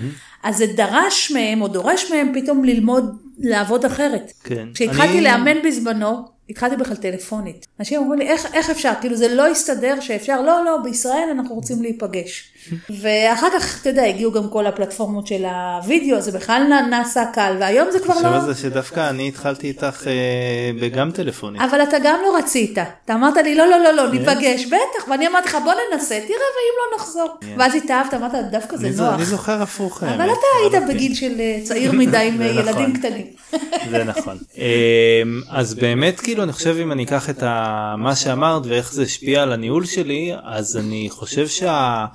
אז 0.43 0.57
זה 0.57 0.65
דרש 0.67 1.31
מהם 1.31 1.61
או 1.61 1.67
דורש 1.67 2.11
מהם 2.11 2.31
פתאום 2.33 2.63
ללמוד 2.63 3.17
לעבוד 3.37 3.85
אחרת. 3.85 4.31
כן. 4.43 4.67
כשהתחלתי 4.73 5.13
אני... 5.13 5.21
לאמן 5.21 5.61
בזמנו, 5.65 6.25
התחלתי 6.51 6.75
בכלל 6.75 6.95
טלפונית. 6.95 7.67
אנשים 7.79 8.01
אמרו 8.01 8.13
לי, 8.13 8.27
איך, 8.27 8.45
איך 8.53 8.69
אפשר? 8.69 8.91
כאילו 9.01 9.15
זה 9.15 9.35
לא 9.35 9.47
הסתדר 9.47 9.95
שאפשר, 9.99 10.41
לא, 10.41 10.65
לא, 10.65 10.77
בישראל 10.83 11.29
אנחנו 11.31 11.55
רוצים 11.55 11.81
להיפגש. 11.81 12.51
ואחר 13.01 13.47
כך, 13.53 13.81
אתה 13.81 13.89
יודע, 13.89 14.03
הגיעו 14.03 14.31
גם 14.31 14.49
כל 14.49 14.67
הפלטפורמות 14.67 15.27
של 15.27 15.45
הוידאו, 15.45 16.21
זה 16.21 16.31
בכלל 16.31 16.63
נעשה 16.89 17.23
קל, 17.33 17.55
והיום 17.59 17.91
זה 17.91 17.99
כבר 17.99 18.21
לא... 18.23 18.39
זה 18.39 18.61
שדווקא 18.61 19.09
אני 19.09 19.27
התחלתי 19.27 19.67
איתך 19.67 20.07
אה, 20.07 20.71
בגם 20.81 21.11
טלפונית. 21.11 21.61
אבל 21.61 21.83
אתה 21.83 21.97
גם 22.03 22.19
לא 22.23 22.37
רצית. 22.37 22.77
אתה 23.05 23.13
אמרת 23.13 23.37
לי, 23.37 23.55
לא, 23.55 23.67
לא, 23.67 23.79
לא, 23.79 23.91
לא, 23.91 24.11
ניפגש, 24.11 24.65
בטח, 24.65 25.07
ואני 25.09 25.27
אמרתי 25.27 25.47
לך, 25.47 25.57
בוא 25.63 25.73
ננסה, 25.91 26.15
תראה, 26.15 26.27
ואם 26.27 26.75
לא 26.79 26.97
נחזור. 26.97 27.29
ואז 27.57 27.75
התאהבת, 27.75 28.13
אמרת, 28.13 28.51
דווקא 28.51 28.77
זה 28.77 28.89
נוח. 28.97 29.15
אני 29.15 29.25
זוכר 29.25 29.61
הפוך. 29.61 30.03
אבל 30.03 30.29
אתה 30.31 30.73
היית 30.75 30.87
בגיל 30.87 31.15
של 31.15 31.39
אה, 31.39 31.59
צעיר 31.63 31.91
מדי 31.91 32.17
עם 32.17 32.41
אה, 32.41 32.47
ילדים 32.47 32.71
נכון. 32.71 32.93
קטנים. 32.93 33.25
זה 33.91 34.03
נכון. 34.03 34.37
אז 35.49 35.73
באמת, 35.73 36.19
כאילו, 36.19 36.40
אני 36.43 36.53
חושב 36.53 36.75
אם 36.81 36.91
אני 36.91 37.03
אקח 37.03 37.29
את 37.29 37.43
מה 37.97 38.15
שאמרת 38.15 38.65
ואיך 38.65 38.93
זה 38.93 39.03
השפיע 39.03 39.43
על 39.43 39.51
הניהול 39.51 39.85
שלי, 39.85 40.31
אז 40.43 40.77
אני 40.77 41.07
חושב 41.09 41.47
שה... 41.47 42.05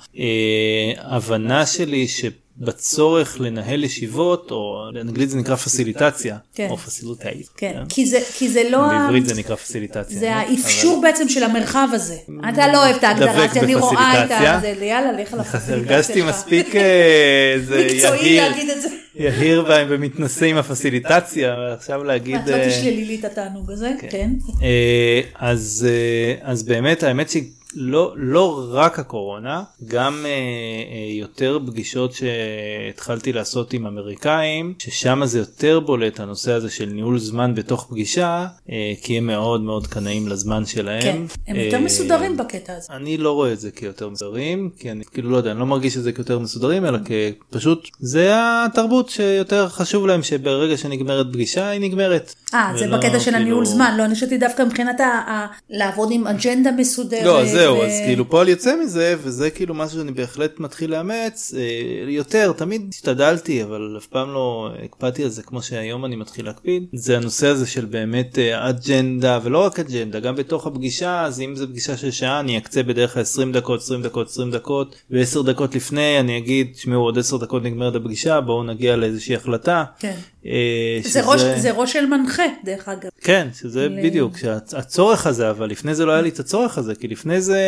ההבנה 0.97 1.65
שלי 1.65 2.07
ש... 2.07 2.25
בצורך 2.59 3.39
לנהל 3.39 3.83
ישיבות, 3.83 4.51
או 4.51 4.89
באנגלית 4.93 5.29
זה 5.29 5.37
נקרא 5.37 5.55
פסיליטציה, 5.55 6.37
כן. 6.55 6.67
או 6.69 6.77
פסיליטאית. 6.77 7.47
כן, 7.57 7.83
כי 7.89 8.05
זה, 8.05 8.19
כי 8.33 8.49
זה 8.49 8.69
לא... 8.69 8.87
בעברית 8.87 9.25
זה 9.25 9.35
נקרא 9.35 9.55
פסיליטציה. 9.55 10.19
זה 10.19 10.25
לא? 10.25 10.31
האפשור 10.31 11.01
בעצם 11.01 11.29
של 11.29 11.43
המרחב 11.43 11.87
הזה. 11.93 12.15
אתה 12.49 12.67
לא 12.73 12.85
אוהב 12.85 12.95
את 12.95 13.03
ההגדרה, 13.03 13.45
אני 13.63 13.75
רואה 13.75 14.25
את. 14.25 14.31
ה... 14.31 14.59
זה, 14.61 14.85
יאללה, 14.85 15.11
לך 15.11 15.33
אבל 15.33 15.41
הפסיליטציה 15.41 15.75
הרגשתי 15.75 16.13
שלך. 16.13 16.29
מספיק 16.29 16.75
אה, 16.75 17.55
זה 17.65 17.85
מקצועי 17.85 18.27
יהיר, 18.27 18.49
להגיד 18.49 18.69
את 18.69 18.81
זה. 18.81 18.87
יהיר 19.15 19.65
ומתנשא 19.89 20.45
עם 20.45 20.57
הפסיליטציה, 20.57 21.55
ועכשיו 21.57 22.03
להגיד... 22.03 22.35
את 22.35 22.47
לא 22.47 22.55
אה, 22.55 22.69
תשללי 22.69 23.05
לי 23.05 23.15
את 23.15 23.25
התענוג 23.25 23.71
הזה, 23.71 23.91
כן. 24.09 24.29
אז 25.35 25.87
אה, 25.89 26.51
אז 26.51 26.63
באמת 26.63 27.03
האמת 27.03 27.29
שלא 27.29 27.41
לא 27.75 28.69
רק 28.71 28.99
הקורונה 28.99 29.63
גם 29.87 30.25
אה, 30.25 30.29
אה, 30.29 30.35
יותר 31.19 31.59
פגישות 31.67 32.11
שהתחלתי 32.13 33.33
לעשות 33.33 33.73
עם 33.73 33.85
אמריקאים 33.87 34.73
ששם 34.79 35.21
זה 35.25 35.39
יותר 35.39 35.79
בולט 35.79 36.19
הנושא 36.19 36.51
הזה 36.51 36.69
של 36.69 36.85
ניהול 36.85 37.19
זמן 37.19 37.55
בתוך 37.55 37.87
פגישה 37.89 38.45
אה, 38.71 38.93
כי 39.01 39.17
הם 39.17 39.27
מאוד 39.27 39.61
מאוד 39.61 39.87
קנאים 39.87 40.27
לזמן 40.27 40.65
שלהם. 40.65 41.01
כן, 41.01 41.21
הם 41.47 41.55
יותר 41.55 41.77
אה, 41.77 41.81
מסודרים 41.81 42.37
בקטע 42.37 42.73
הזה. 42.77 42.87
אני 42.93 43.17
לא 43.17 43.31
רואה 43.31 43.53
את 43.53 43.59
זה 43.59 43.71
כיותר 43.71 44.09
מסודרים 44.09 44.69
כי 44.79 44.91
אני 44.91 45.03
כאילו 45.05 45.29
לא 45.29 45.37
יודע 45.37 45.51
אני 45.51 45.59
לא 45.59 45.65
מרגיש 45.65 45.97
את 45.97 46.03
זה 46.03 46.11
כיותר 46.11 46.39
מסודרים 46.39 46.85
אלא 46.85 46.97
כפשוט 47.49 47.87
זה 47.99 48.31
התרבות 48.33 49.09
שיותר 49.09 49.69
חשוב 49.69 50.07
להם 50.07 50.23
שברגע 50.23 50.77
שנגמרת 50.77 51.25
פגישה 51.33 51.69
היא 51.69 51.81
נגמרת. 51.81 52.35
אה, 52.53 52.71
זה 52.77 52.87
בקטע 52.87 53.19
של 53.19 53.35
הניהול 53.35 53.63
כאילו- 53.65 53.75
זמן, 53.75 53.95
לא, 53.97 54.05
אני 54.05 54.15
חשבתי 54.15 54.37
דווקא 54.37 54.61
מבחינת 54.63 54.99
ה- 54.99 55.03
ה- 55.05 55.47
לעבוד 55.69 56.09
עם 56.11 56.27
אג'נדה 56.27 56.71
מסודרת. 56.71 57.23
זהו 57.57 57.77
ו- 57.77 57.85
אז 57.85 57.91
כאילו 58.05 58.29
פועל 58.29 58.49
יוצא 58.49 58.75
מזה 58.83 59.15
וזה 59.23 59.49
כאילו 59.49 59.73
משהו 59.73 59.97
שאני 59.99 60.11
בהחלט 60.11 60.59
מתחיל 60.59 60.91
לאמץ 60.91 61.53
אה, 61.57 61.61
יותר 62.11 62.51
תמיד 62.51 62.81
השתדלתי 62.93 63.63
אבל 63.63 63.95
אף 63.97 64.05
פעם 64.07 64.33
לא 64.33 64.69
הקפדתי 64.85 65.23
על 65.23 65.29
זה 65.29 65.43
כמו 65.43 65.61
שהיום 65.61 66.05
אני 66.05 66.15
מתחיל 66.15 66.45
להקפיד 66.45 66.83
זה 66.93 67.17
הנושא 67.17 67.47
הזה 67.47 67.67
של 67.67 67.85
באמת 67.85 68.39
אה, 68.39 68.69
אג'נדה 68.69 69.39
ולא 69.43 69.65
רק 69.65 69.79
אג'נדה 69.79 70.19
גם 70.19 70.35
בתוך 70.35 70.67
הפגישה 70.67 71.21
אז 71.23 71.41
אם 71.41 71.55
זו 71.55 71.67
פגישה 71.67 71.97
של 71.97 72.11
שעה 72.11 72.39
אני 72.39 72.57
אקצה 72.57 72.83
בדרך 72.83 73.13
כלל 73.13 73.21
20 73.21 73.51
דקות 73.51 73.79
20 73.81 74.01
דקות 74.01 74.27
20 74.29 74.51
דקות 74.51 74.95
ו10 75.11 75.15
דקות 75.45 75.75
לפני 75.75 76.19
אני 76.19 76.37
אגיד 76.37 76.67
תשמעו 76.73 77.01
עוד 77.01 77.17
10 77.17 77.37
דקות 77.37 77.63
נגמרת 77.63 77.95
הפגישה 77.95 78.41
בואו 78.41 78.63
נגיע 78.63 78.95
לאיזושהי 78.95 79.35
החלטה. 79.35 79.83
כן. 79.99 80.15
אה, 80.45 80.99
זה 81.03 81.09
שזה- 81.09 81.25
ראש- 81.25 81.41
זה 81.41 81.71
ראש 81.71 81.93
של 81.93 82.05
מנחה, 82.05 82.43
דרך 82.65 82.89
אגב. 82.89 83.09
כן, 83.27 83.47
שזה 83.59 83.89
ל- 83.89 84.03
בדיוק, 84.03 84.37
שהצורך 84.37 85.27
הזה, 85.27 85.49
אבל 85.49 85.69
לפני 85.69 85.95
זה 85.95 86.05
לא 86.05 86.11
היה 86.11 86.21
לי 86.21 86.29
את 86.29 86.39
הצורך 86.39 86.77
הזה, 86.77 86.95
כי 86.95 87.07
לפני 87.07 87.41
זה, 87.41 87.61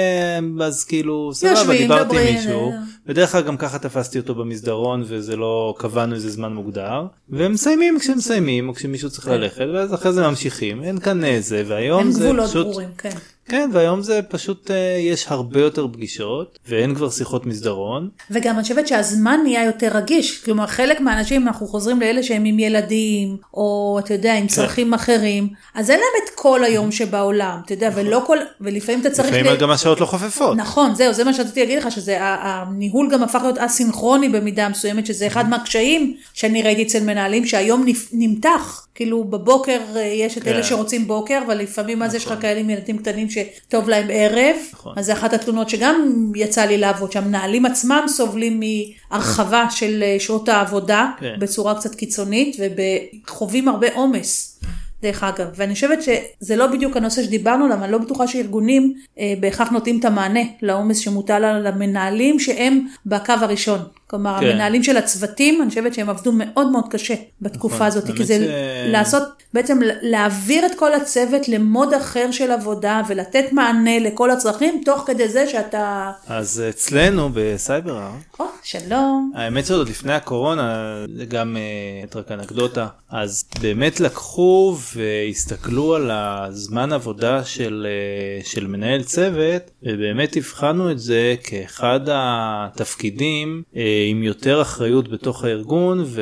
אז 0.61 0.83
כאילו, 0.83 1.31
סבבה, 1.33 1.77
דיברתי 1.77 2.17
עם 2.29 2.35
מישהו, 2.35 2.71
אה. 2.71 2.77
בדרך 3.05 3.31
כלל 3.31 3.41
גם 3.41 3.57
ככה 3.57 3.79
תפסתי 3.79 4.19
אותו 4.19 4.35
במסדרון, 4.35 5.03
וזה 5.07 5.35
לא, 5.35 5.75
קבענו 5.77 6.15
איזה 6.15 6.29
זמן 6.29 6.53
מוגדר, 6.53 7.05
והם 7.29 7.51
מסיימים 7.51 7.99
כשהם 7.99 8.17
מסיימים, 8.17 8.69
או 8.69 8.73
כשמישהו 8.73 9.09
צריך 9.09 9.27
ללכת, 9.27 9.65
ואז 9.73 9.93
אחרי 9.93 10.13
זה 10.13 10.21
ממשיכים, 10.27 10.83
אין 10.83 10.99
כאן 10.99 11.23
איזה, 11.23 11.63
והיום 11.67 11.99
אין 11.99 12.11
זה 12.11 12.23
גבולות 12.23 12.49
פשוט, 12.49 12.67
ברורים, 12.67 12.89
כן. 12.97 13.09
כן, 13.49 13.69
והיום 13.73 14.01
זה 14.01 14.19
פשוט, 14.29 14.71
אה, 14.71 14.75
יש 14.99 15.25
הרבה 15.27 15.61
יותר 15.61 15.87
פגישות, 15.93 16.59
ואין 16.67 16.95
כבר 16.95 17.09
שיחות 17.09 17.45
מסדרון, 17.45 18.09
וגם 18.31 18.55
אני 18.55 18.63
חושבת 18.63 18.87
שהזמן 18.87 19.39
נהיה 19.43 19.65
יותר 19.65 19.89
רגיש. 19.93 20.43
כלומר, 20.43 20.67
חלק 20.67 20.99
מהאנשים, 20.99 21.47
אנחנו 21.47 21.67
חוזרים 21.67 21.99
לאלה 21.99 22.23
שהם 22.23 22.45
עם 22.45 22.59
ילדים, 22.59 23.37
או 23.53 23.99
אתה 24.03 24.13
יודע, 24.13 24.33
עם 24.35 24.41
כן. 24.41 24.47
צרכים 24.47 24.93
אחרים, 24.93 25.47
אז 25.75 25.89
אין 25.89 25.99
להם 25.99 26.23
את 26.25 26.35
כל 26.35 26.63
היום 26.63 26.91
שבעולם, 26.97 27.59
אתה 27.65 27.73
יודע, 27.73 27.89
ולא 27.95 28.23
כל, 28.27 28.37
ולפעמים 28.61 29.01
אתה 29.01 29.09
צריך... 29.09 29.27
לפעמים 29.27 29.45
ל- 29.45 29.55
גם 29.55 29.69
השעות 29.71 29.99
לא 29.99 30.05
חופפות. 30.05 30.57
נכון, 30.57 30.95
זהו, 30.95 31.13
זה 31.13 31.23
מה 31.23 31.33
שרציתי 31.33 31.59
להגיד 31.59 31.77
לך, 31.77 31.91
שזה 31.91 32.17
הניהול 32.21 33.09
גם 33.11 33.23
הפך 33.23 33.39
להיות 33.43 33.57
אסינכרוני 33.57 34.29
במידה 34.29 34.69
מסוימת, 34.69 35.05
שזה 35.05 35.27
אחד 35.27 35.49
מהקשיים 35.49 36.15
שאני 36.33 36.63
ראיתי 36.63 36.83
אצל 36.83 37.03
מנהלים, 37.03 37.45
שהיום 37.45 37.85
נמתח. 38.11 38.85
כאילו 38.95 39.23
בבוקר 39.23 39.79
אה, 39.95 40.01
יש 40.01 40.37
את 40.37 40.43
כן. 40.43 40.49
אלה 40.49 40.63
שרוצים 40.63 41.07
בוקר, 41.07 41.41
אבל 41.45 41.57
לפעמים 41.57 42.03
אז 42.03 42.15
יש 42.15 42.25
לך 42.25 42.33
כאלה 42.41 42.59
עם 42.59 42.69
ילדים 42.69 42.97
קטנים 42.97 43.29
שטוב 43.67 43.89
להם 43.89 44.07
ערב. 44.11 44.55
נכון. 44.73 44.93
אז 44.97 45.05
זה 45.05 45.13
אחת 45.13 45.33
התלונות 45.33 45.69
שגם 45.69 46.31
יצא 46.35 46.65
לי 46.65 46.77
לעבוד, 46.77 47.11
שהמנהלים 47.11 47.65
עצמם 47.65 48.03
סובלים 48.07 48.59
מהרחבה 48.59 49.69
של 49.69 50.03
אה, 50.03 50.15
שעות 50.19 50.49
העבודה 50.49 51.11
כן. 51.19 51.35
בצורה 51.39 51.75
קצת 51.75 51.95
קיצונית, 51.95 52.57
וחווים 52.59 53.67
הרבה 53.67 53.87
עומס. 53.93 54.59
דרך 55.01 55.23
אגב, 55.23 55.47
ואני 55.55 55.73
חושבת 55.73 55.99
שזה 56.03 56.55
לא 56.55 56.67
בדיוק 56.67 56.97
הנושא 56.97 57.23
שדיברנו 57.23 57.65
עליו, 57.65 57.83
אני 57.83 57.91
לא 57.91 57.97
בטוחה 57.97 58.27
שארגונים 58.27 58.93
אה, 59.19 59.33
בהכרח 59.39 59.69
נותנים 59.69 59.99
את 59.99 60.05
המענה 60.05 60.39
לעומס 60.61 60.97
שמוטל 60.97 61.43
על 61.43 61.67
המנהלים 61.67 62.39
שהם 62.39 62.87
בקו 63.05 63.33
הראשון. 63.41 63.79
כלומר, 64.09 64.37
כן. 64.39 64.45
המנהלים 64.45 64.83
של 64.83 64.97
הצוותים, 64.97 65.61
אני 65.61 65.69
חושבת 65.69 65.93
שהם 65.93 66.09
עבדו 66.09 66.31
מאוד 66.31 66.71
מאוד 66.71 66.83
קשה 66.89 67.13
בתקופה 67.41 67.75
נכון, 67.75 67.87
הזאת, 67.87 68.03
כי 68.15 68.25
זה 68.25 68.37
ש- 68.37 68.47
לעשות, 68.91 69.23
בעצם 69.53 69.79
להעביר 70.01 70.65
את 70.65 70.71
כל 70.75 70.93
הצוות 70.93 71.49
למוד 71.49 71.93
אחר 71.93 72.31
של 72.31 72.51
עבודה 72.51 73.01
ולתת 73.07 73.45
מענה 73.51 73.99
לכל 73.99 74.31
הצרכים, 74.31 74.81
תוך 74.85 75.03
כדי 75.07 75.27
זה 75.27 75.47
שאתה, 75.47 76.11
אז 76.27 76.63
אצלנו 76.69 77.29
בסייבר 77.33 77.97
ארט, 77.97 78.39
או, 78.39 78.45
שלום. 78.63 79.31
האמת 79.35 79.65
שעוד 79.65 79.89
לפני 79.89 80.13
הקורונה 80.13 80.95
זה 81.17 81.25
גם 81.25 81.57
אה, 81.57 82.19
רק 82.19 82.31
אנקדוטה 82.31 82.87
אז 83.09 83.45
באמת 83.61 83.99
לקחו 83.99 84.77
והסתכלו 84.95 85.95
על 85.95 86.11
הזמן 86.13 86.93
עבודה 86.93 87.43
של 87.43 87.87
אה, 87.89 88.45
של 88.45 88.67
מנהל 88.67 89.03
צוות 89.03 89.61
ובאמת 89.83 90.35
הבחנו 90.37 90.91
את 90.91 90.99
זה 90.99 91.35
כאחד 91.43 91.99
התפקידים 92.07 93.63
אה, 93.75 93.81
עם 94.07 94.23
יותר 94.23 94.61
אחריות 94.61 95.07
בתוך 95.07 95.43
הארגון 95.43 96.03
ו, 96.05 96.21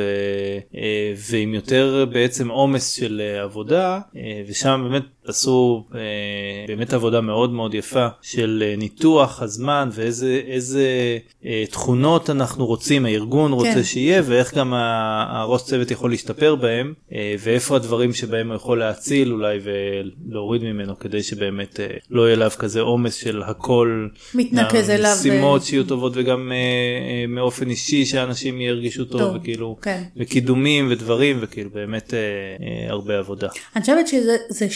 אה, 0.76 1.12
ועם 1.30 1.54
יותר 1.54 2.06
בעצם 2.12 2.48
עומס 2.48 2.92
של 2.92 3.20
אה, 3.24 3.42
עבודה 3.42 4.00
אה, 4.16 4.42
ושם 4.48 4.86
באמת 4.88 5.04
עשו 5.28 5.84
אה, 5.94 6.00
באמת 6.68 6.92
עבודה 6.92 7.20
מאוד 7.20 7.52
מאוד 7.52 7.74
יפה 7.74 8.06
של 8.22 8.64
אה, 8.66 8.76
ניתוח 8.76 9.42
הזמן 9.42 9.88
ואיזה 9.92 10.40
איזה 10.46 10.86
אה, 11.44 11.64
תכונות 11.70 12.30
אנחנו 12.30 12.66
רוצים 12.66 13.06
הארגון 13.06 13.52
רוצה 13.52 13.74
כן. 13.74 13.84
שיהיה 13.84 14.22
ואיך 14.24 14.54
גם 14.54 14.74
הראש 14.74 15.62
צוות 15.62 15.90
יכול 15.90 16.10
להשתפר 16.10 16.54
בהם 16.54 16.94
אה, 17.12 17.34
ואיפה 17.38 17.76
הדברים 17.76 18.12
שבהם 18.12 18.48
הוא 18.48 18.56
יכול 18.56 18.78
להציל 18.78 19.32
אולי 19.32 19.58
ולהוריד 19.64 20.62
ממנו 20.62 20.98
כדי 20.98 21.22
שבאמת 21.22 21.80
אה, 21.80 21.86
לא 22.10 22.22
יהיה 22.22 22.34
עליו 22.34 22.50
כזה 22.58 22.80
עומס 22.80 23.14
של 23.14 23.42
הכל. 23.42 24.08
מתנקז 24.34 24.90
אליו, 24.90 25.16
משימות 25.20 25.60
אה, 25.60 25.66
שיהיו 25.66 25.84
טובות 25.84 26.12
וגם 26.16 26.52
אה, 26.52 26.56
אה, 26.56 27.26
מאופן 27.28 27.70
אישי 27.70 28.04
שאנשים 28.04 28.60
ירגישו 28.60 29.04
טוב, 29.04 29.20
טוב, 29.20 29.36
וכאילו 29.36 29.76
כן. 29.82 30.02
וקידומים 30.16 30.88
ודברים 30.90 31.38
וכאילו 31.40 31.70
באמת 31.70 32.14
אה, 32.14 32.18
אה, 32.18 32.90
הרבה 32.90 33.18
עבודה. 33.18 33.48
אני 33.76 33.80
חושבת 33.80 34.08
שזה 34.08 34.36
זה 34.48 34.70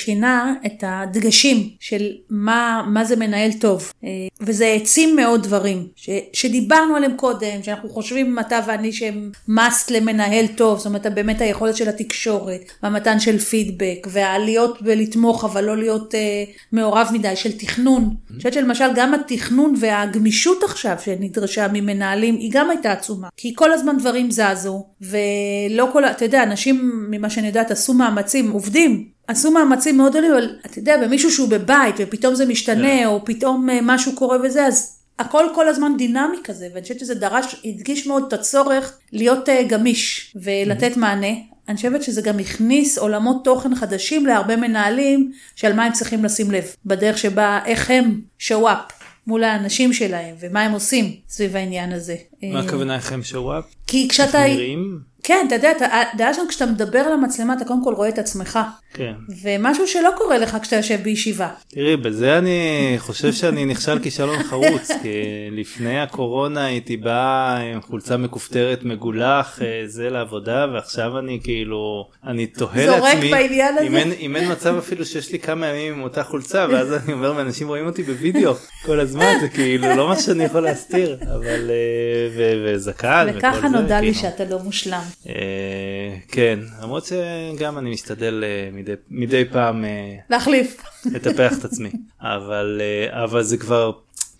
את 0.66 0.84
הדגשים 0.86 1.68
של 1.80 2.12
מה, 2.30 2.82
מה 2.88 3.04
זה 3.04 3.16
מנהל 3.16 3.52
טוב, 3.52 3.92
אה, 4.04 4.08
וזה 4.40 4.66
העצים 4.66 5.16
מאוד 5.16 5.42
דברים 5.42 5.86
ש, 5.96 6.10
שדיברנו 6.32 6.96
עליהם 6.96 7.16
קודם, 7.16 7.62
שאנחנו 7.62 7.88
חושבים 7.88 8.38
אתה 8.38 8.60
ואני 8.66 8.92
שהם 8.92 9.30
must 9.48 9.90
למנהל 9.90 10.46
טוב, 10.46 10.78
זאת 10.78 10.86
אומרת 10.86 11.06
באמת 11.06 11.40
היכולת 11.40 11.76
של 11.76 11.88
התקשורת, 11.88 12.60
והמתן 12.82 13.20
של 13.20 13.38
פידבק, 13.38 14.06
והעליות 14.10 14.82
בלתמוך 14.82 15.44
אבל 15.44 15.64
לא 15.64 15.76
להיות 15.76 16.14
אה, 16.14 16.44
מעורב 16.72 17.08
מדי, 17.12 17.36
של 17.36 17.58
תכנון. 17.58 18.14
אני 18.30 18.36
חושבת 18.36 18.52
שלמשל 18.52 18.88
גם 18.94 19.14
התכנון 19.14 19.74
והגמישות 19.80 20.62
עכשיו 20.62 20.96
שנדרשה 21.04 21.66
ממנהלים, 21.72 22.34
היא 22.34 22.50
גם 22.52 22.70
הייתה 22.70 22.92
עצומה, 22.92 23.28
כי 23.36 23.52
כל 23.54 23.72
הזמן 23.72 23.98
דברים 23.98 24.30
זזו, 24.30 24.86
ולא 25.00 25.88
כל, 25.92 26.04
אתה 26.04 26.24
יודע, 26.24 26.42
אנשים 26.42 27.06
ממה 27.10 27.30
שאני 27.30 27.46
יודעת 27.46 27.70
עשו 27.70 27.94
מאמצים, 27.94 28.50
עובדים, 28.50 29.11
עשו 29.26 29.50
מאמצים 29.50 29.96
מאוד 29.96 30.12
גדולים, 30.12 30.32
אבל 30.32 30.56
אתה 30.66 30.78
יודע, 30.78 30.96
במישהו 31.06 31.30
שהוא 31.30 31.48
בבית 31.48 31.94
ופתאום 31.98 32.34
זה 32.34 32.46
משתנה, 32.46 33.06
או 33.06 33.24
פתאום 33.24 33.70
אה, 33.70 33.78
משהו 33.82 34.12
קורה 34.14 34.38
וזה, 34.44 34.66
אז 34.66 34.98
הכל 35.18 35.44
כל 35.54 35.68
הזמן 35.68 35.92
דינמי 35.98 36.36
כזה, 36.44 36.68
ואני 36.70 36.82
חושבת 36.82 37.00
שזה 37.00 37.14
דרש, 37.14 37.56
הדגיש 37.64 38.06
מאוד 38.06 38.24
את 38.28 38.32
הצורך 38.32 38.98
להיות 39.12 39.48
אה, 39.48 39.62
גמיש 39.62 40.34
ולתת 40.42 40.96
מענה. 40.96 41.32
אני 41.68 41.76
חושבת 41.76 42.02
שזה 42.02 42.22
גם 42.22 42.38
הכניס 42.38 42.98
עולמות 42.98 43.44
תוכן 43.44 43.74
חדשים 43.74 44.26
להרבה 44.26 44.56
מנהלים, 44.56 45.32
שעל 45.56 45.72
מה 45.72 45.84
הם 45.84 45.92
צריכים 45.92 46.24
לשים 46.24 46.50
לב, 46.50 46.64
בדרך 46.86 47.18
שבה, 47.18 47.60
איך 47.66 47.90
הם 47.90 48.20
show 48.40 48.64
up 48.64 48.92
מול 49.26 49.44
האנשים 49.44 49.92
שלהם, 49.92 50.34
ומה 50.40 50.62
הם 50.62 50.72
עושים 50.72 51.16
סביב 51.28 51.56
העניין 51.56 51.92
הזה. 51.92 52.16
מה 52.42 52.60
אה, 52.60 52.64
הכוונה 52.64 52.96
איך 52.96 53.12
show 53.12 53.34
up? 53.34 53.74
כי 53.86 54.08
כשאתה... 54.08 54.38
נראים? 54.38 55.11
כן, 55.22 55.44
אתה 55.46 55.54
יודע, 55.54 55.72
הדעה 56.12 56.34
שם 56.34 56.42
כשאתה 56.48 56.66
מדבר 56.66 56.98
על 56.98 57.12
המצלמה, 57.12 57.54
אתה 57.54 57.64
קודם 57.64 57.84
כל 57.84 57.94
רואה 57.94 58.08
את 58.08 58.18
עצמך. 58.18 58.58
כן. 58.94 59.12
ומשהו 59.42 59.86
שלא 59.86 60.10
קורה 60.16 60.38
לך 60.38 60.56
כשאתה 60.62 60.76
יושב 60.76 60.98
בישיבה. 61.02 61.48
תראי, 61.68 61.96
בזה 61.96 62.38
אני 62.38 62.94
חושב 62.98 63.32
שאני 63.32 63.64
נכשל 63.64 63.98
כישלון 63.98 64.42
חרוץ, 64.42 64.90
כי 65.02 65.08
לפני 65.50 66.00
הקורונה 66.00 66.64
הייתי 66.64 66.96
בא 66.96 67.56
עם 67.74 67.82
חולצה 67.82 68.16
מכופתרת 68.16 68.84
מגולח, 68.84 69.58
אה, 69.62 69.82
זה 69.86 70.10
לעבודה, 70.10 70.66
ועכשיו 70.74 71.18
אני 71.18 71.40
כאילו, 71.44 72.08
אני 72.26 72.46
תוהה 72.46 72.86
זורק 72.86 73.14
לעצמי, 73.14 73.30
בעניין 73.30 73.78
הזה. 73.78 73.86
אם 73.86 73.96
אין, 73.96 74.12
אם 74.12 74.36
אין 74.36 74.52
מצב 74.52 74.76
אפילו 74.76 75.04
שיש 75.04 75.32
לי 75.32 75.38
כמה 75.38 75.66
ימים 75.66 75.92
עם 75.92 76.02
אותה 76.02 76.24
חולצה, 76.24 76.66
ואז 76.70 76.92
אני 76.92 77.12
אומר, 77.12 77.34
ואנשים 77.36 77.68
רואים 77.68 77.86
אותי 77.86 78.02
בווידאו 78.02 78.54
כל 78.82 79.00
הזמן, 79.00 79.34
זה 79.40 79.48
כאילו 79.48 79.96
לא 79.96 80.08
מה 80.08 80.20
שאני 80.20 80.44
יכול 80.44 80.60
להסתיר, 80.60 81.16
אבל, 81.22 81.70
אה, 81.70 82.54
וזקן, 82.64 83.26
וכל 83.28 83.38
וככה 83.38 83.60
זה, 83.60 83.68
נודע 83.68 84.00
לי 84.00 84.12
כאילו. 84.14 84.30
שאתה 84.30 84.44
לא 84.44 84.58
מושלם. 84.58 85.02
אה, 85.28 86.16
כן, 86.28 86.58
למרות 86.82 87.04
שגם 87.04 87.78
אני 87.78 87.90
משתדל 87.90 88.44
אה, 88.46 88.82
מדי, 89.10 89.44
פעם 89.44 89.84
אה, 89.84 90.16
להחליף. 90.30 90.82
לטפח 91.12 91.58
את 91.58 91.64
עצמי 91.72 91.90
אבל 92.20 92.80
אבל 93.10 93.42
זה 93.42 93.56
כבר 93.56 93.92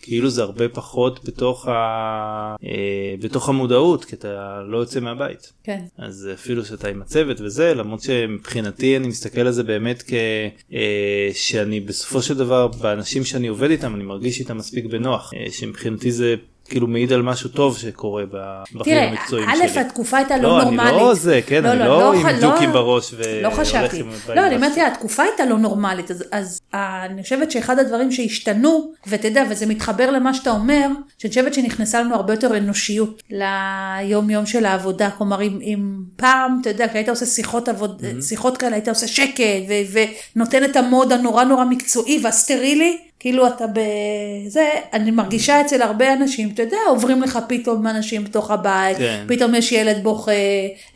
כאילו 0.02 0.30
זה 0.30 0.42
הרבה 0.42 0.68
פחות 0.68 1.24
בתוך 1.24 1.68
ה... 1.68 1.72
אה, 2.64 3.14
בתוך 3.20 3.48
המודעות 3.48 4.04
כי 4.04 4.16
אתה 4.16 4.62
לא 4.66 4.78
יוצא 4.78 5.00
מהבית 5.00 5.52
כן. 5.64 5.80
אז 5.98 6.28
אפילו 6.34 6.64
שאתה 6.64 6.88
עם 6.88 7.02
הצוות 7.02 7.40
וזה 7.40 7.74
למרות 7.74 8.00
שמבחינתי 8.00 8.96
אני 8.96 9.08
מסתכל 9.08 9.40
על 9.40 9.52
זה 9.52 9.62
באמת 9.62 10.02
כ... 10.06 10.12
אה, 10.72 11.30
שאני 11.34 11.80
בסופו 11.80 12.22
של 12.22 12.34
דבר 12.34 12.66
באנשים 12.66 13.24
שאני 13.24 13.48
עובד 13.48 13.70
איתם 13.70 13.94
אני 13.94 14.04
מרגיש 14.04 14.40
איתם 14.40 14.56
מספיק 14.56 14.84
בנוח 14.84 15.32
אה, 15.36 15.52
שמבחינתי 15.52 16.12
זה 16.12 16.34
כאילו 16.72 16.86
מעיד 16.86 17.12
על 17.12 17.22
משהו 17.22 17.48
טוב 17.50 17.78
שקורה 17.78 18.24
בחיים 18.26 18.84
תראה, 18.84 19.08
המקצועיים 19.08 19.48
א', 19.48 19.68
שלי. 19.68 19.80
התקופה 19.80 20.16
הייתה 20.16 20.36
לא 20.36 20.42
לא, 20.42 20.62
אני 20.62 20.70
נורמלית. 20.76 20.92
לא 20.92 21.14
זה, 21.14 21.40
כן, 21.46 21.66
אני 21.66 21.78
לא 21.78 22.12
עם 22.14 22.22
ח- 22.26 22.40
דוקים 22.40 22.72
בראש 22.72 23.14
ו- 23.14 23.42
לא 23.42 23.50
חשבתי. 23.50 24.00
עם 24.00 24.08
לא, 24.34 24.46
אני. 24.46 24.56
אומרת, 24.56 24.72
תראה, 24.74 24.86
התקופה 24.86 25.22
הייתה 25.22 25.44
לא 25.46 25.58
נורמלית, 25.58 26.10
אז- 26.10 26.24
אז 26.32 26.60
אני 26.74 27.22
חושבת 27.22 27.50
שאחד 27.50 27.78
הדברים 27.78 28.12
שהשתנו, 28.12 28.92
ותדע, 29.06 29.44
וזה 29.50 29.66
מתחבר 29.66 30.10
למה 30.10 30.34
שאתה 30.34 30.50
אומר, 30.50 30.86
שאני 31.18 31.28
חושבת 31.30 31.54
שנכנסה 31.54 32.00
לנו 32.00 32.14
הרבה 32.14 32.32
יותר 32.32 32.56
אנושיות 32.56 33.22
ליום 33.30 34.30
יום 34.30 34.46
של 34.46 34.64
העבודה. 34.64 35.10
כלומר, 35.10 35.42
אם, 35.42 35.58
אם 35.62 35.78
פעם, 36.16 36.58
אתה 36.60 36.70
יודע, 36.70 36.88
כשהיית 36.88 37.08
עושה 37.08 37.26
שיחות, 37.26 37.68
עבוד, 37.68 38.02
שיחות 38.20 38.56
כאלה, 38.58 38.74
היית 38.76 38.88
עושה 38.88 39.06
שקט, 39.06 39.40
ו- 39.68 39.98
ונותן 40.36 40.64
את 40.64 40.76
המוד 40.76 41.12
הנורא 41.12 41.44
נורא 41.44 41.64
מקצועי 41.64 42.20
והסטרילי, 42.24 42.98
כאילו 43.22 43.46
אתה 43.46 43.64
בזה, 43.66 44.68
אני 44.92 45.10
מרגישה 45.10 45.60
אצל 45.60 45.82
הרבה 45.82 46.12
אנשים, 46.12 46.50
אתה 46.54 46.62
יודע, 46.62 46.76
עוברים 46.88 47.22
לך 47.22 47.38
פתאום 47.48 47.86
אנשים 47.86 48.24
בתוך 48.24 48.50
הבית, 48.50 48.96
כן. 48.98 49.24
פתאום 49.28 49.54
יש 49.54 49.72
ילד 49.72 50.02
בוכה, 50.02 50.32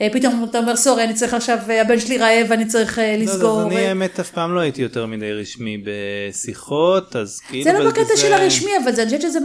אה, 0.01 0.09
פתאום 0.13 0.47
אתה 0.51 0.59
אומר 0.59 0.77
סורי, 0.77 1.05
אני 1.05 1.15
צריך 1.15 1.35
עכשיו, 1.35 1.59
אה, 1.71 1.81
הבן 1.81 2.01
שלי 2.01 2.19
רעב, 2.19 2.53
אני 2.53 2.67
צריך 2.67 2.99
אה, 2.99 3.17
לא, 3.17 3.23
לסגור. 3.25 3.61
אז 3.61 3.67
אני 3.67 3.77
אה." 3.77 3.89
האמת 3.89 4.21
אף 4.21 4.31
פעם 4.31 4.55
לא 4.55 4.61
הייתי 4.61 4.83
יותר 4.83 5.07
מדי 5.07 5.33
רשמי 5.33 5.83
בשיחות 5.85 7.17
אז 7.17 7.41
כאילו 7.49 7.65
זה 7.65 7.73
לא 7.73 7.91
בקטע 7.91 8.17
של 8.17 8.33
הרשמי, 8.33 8.71
אבל 8.85 8.93
זה- 8.93 9.03
אני 9.03 9.11
חושבת 9.11 9.23
שזה, 9.23 9.39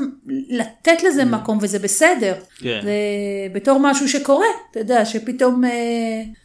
לתת 0.49 1.03
לזה 1.03 1.25
מקום 1.25 1.57
וזה 1.61 1.79
בסדר. 1.79 2.33
כן. 2.61 2.79
זה 2.83 2.91
בתור 3.53 3.79
משהו 3.81 4.09
שקורה, 4.09 4.45
אתה 4.71 4.79
יודע, 4.79 5.05
שפתאום... 5.05 5.61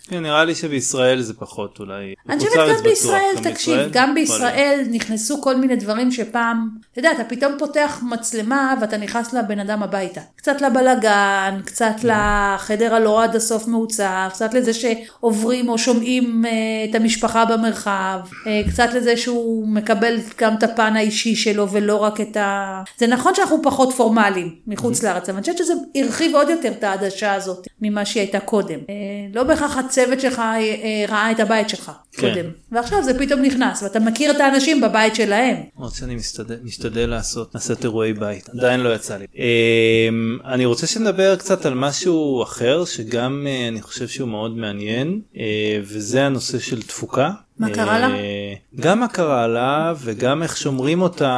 כן, 0.08 0.22
נראה 0.22 0.44
לי 0.44 0.54
שבישראל 0.54 1.20
זה 1.20 1.34
פחות 1.34 1.78
אולי. 1.80 2.14
אני 2.28 2.38
חושבת 2.38 2.52
גם 2.56 2.68
בטוח, 2.68 2.82
בישראל, 2.82 3.34
תקשיב, 3.36 3.52
בישראל? 3.52 3.90
גם 3.92 4.02
יכול 4.02 4.14
בישראל 4.14 4.84
נכנסו 4.90 5.42
כל 5.42 5.56
מיני 5.56 5.76
דברים 5.76 6.12
שפעם, 6.12 6.68
אתה 6.92 6.98
יודע, 6.98 7.12
אתה 7.12 7.25
פתאום 7.25 7.52
פותח 7.58 8.02
מצלמה 8.10 8.75
ואתה 8.80 8.96
נכנס 8.96 9.32
לבן 9.32 9.58
אדם 9.58 9.82
הביתה. 9.82 10.20
קצת 10.36 10.60
לבלגן, 10.60 11.60
קצת 11.64 11.94
לחדר 12.02 12.94
הלא 12.94 13.22
עד 13.25 13.36
הסוף 13.36 13.66
מעוצב, 13.66 14.28
קצת 14.30 14.54
לזה 14.54 14.72
שעוברים 14.75 15.68
או 15.68 15.78
שומעים 15.78 16.44
אה, 16.46 16.50
את 16.90 16.94
המשפחה 16.94 17.44
במרחב, 17.44 18.18
אה, 18.46 18.62
קצת 18.72 18.88
לזה 18.94 19.16
שהוא 19.16 19.68
מקבל 19.68 20.16
גם 20.38 20.54
את 20.54 20.62
הפן 20.62 20.96
האישי 20.96 21.34
שלו 21.34 21.70
ולא 21.70 21.96
רק 21.96 22.20
את 22.20 22.36
ה... 22.36 22.82
זה 22.98 23.06
נכון 23.06 23.34
שאנחנו 23.34 23.62
פחות 23.62 23.92
פורמליים 23.92 24.54
מחוץ 24.66 25.02
לארץ, 25.02 25.28
אבל 25.28 25.36
אני 25.36 25.40
חושבת 25.40 25.58
שזה 25.58 25.75
הרחיב 25.94 26.34
עוד 26.34 26.48
יותר 26.48 26.72
את 26.72 26.84
העדשה 26.84 27.34
הזאת 27.34 27.66
ממה 27.80 28.04
שהיא 28.04 28.20
הייתה 28.20 28.40
קודם. 28.40 28.78
אה, 28.90 28.94
לא 29.34 29.42
בהכרח 29.42 29.76
הצוות 29.98 30.20
שלך 30.20 30.38
אה, 30.38 30.58
אה, 30.58 31.04
ראה 31.08 31.30
את 31.30 31.40
הבית 31.40 31.68
שלך 31.68 31.92
כן. 32.12 32.28
קודם. 32.28 32.50
ועכשיו 32.72 33.02
זה 33.02 33.18
פתאום 33.18 33.42
נכנס, 33.42 33.82
ואתה 33.82 34.00
מכיר 34.00 34.30
את 34.30 34.40
האנשים 34.40 34.80
בבית 34.80 35.14
שלהם. 35.14 35.56
למרות 35.76 35.94
שאני 35.94 36.14
משתדל, 36.14 36.56
משתדל 36.62 37.10
לעשות, 37.10 37.54
לעשות 37.54 37.84
אירועי 37.84 38.12
בית, 38.12 38.48
עדיין 38.48 38.80
לא 38.80 38.94
יצא 38.94 39.16
לי. 39.16 39.26
אמ, 39.36 40.38
אני 40.44 40.64
רוצה 40.64 40.86
שנדבר 40.86 41.36
קצת 41.36 41.66
על 41.66 41.74
משהו 41.74 42.42
אחר 42.42 42.84
שגם 42.84 43.46
אה, 43.48 43.68
אני 43.68 43.82
חושב 43.82 44.08
שהוא 44.08 44.28
מאוד 44.28 44.56
מעניין 44.56 45.20
אה, 45.36 45.80
וזה 45.82 46.26
הנושא 46.26 46.58
של 46.58 46.82
תפוקה. 46.82 47.30
מה 47.58 47.70
קרה 47.70 47.98
לה? 47.98 48.14
אה, 48.14 48.54
גם 48.80 49.00
מה 49.00 49.08
קרה 49.08 49.46
לה 49.46 49.95
וגם 50.00 50.42
איך 50.42 50.56
שומרים 50.56 51.02
אותה 51.02 51.30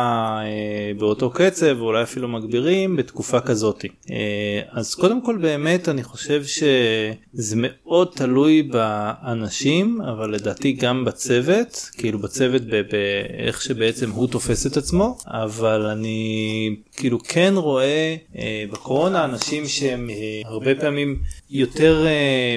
אה, 0.42 0.92
באותו 0.98 1.30
קצב 1.30 1.76
ואולי 1.78 2.02
אפילו 2.02 2.28
מגבירים 2.28 2.96
בתקופה 2.96 3.40
כזאת. 3.40 3.84
אה, 4.10 4.60
אז 4.70 4.94
קודם 4.94 5.24
כל 5.24 5.36
באמת 5.36 5.88
אני 5.88 6.02
חושב 6.02 6.44
שזה 6.44 7.54
מאוד 7.56 8.08
תלוי 8.14 8.62
באנשים 8.62 10.00
אבל 10.00 10.30
לדעתי 10.30 10.72
גם 10.72 11.04
בצוות 11.04 11.90
כאילו 11.98 12.18
בצוות 12.18 12.62
באיך 12.62 13.62
שבעצם 13.62 14.10
הוא 14.10 14.28
תופס 14.28 14.66
את 14.66 14.76
עצמו 14.76 15.18
אבל 15.26 15.86
אני 15.86 16.76
כאילו 16.96 17.18
כן 17.18 17.52
רואה 17.56 18.16
אה, 18.38 18.64
בקורונה 18.72 19.24
אנשים 19.24 19.66
שהם 19.66 20.10
הרבה 20.44 20.74
פעמים 20.74 21.18
יותר 21.50 22.06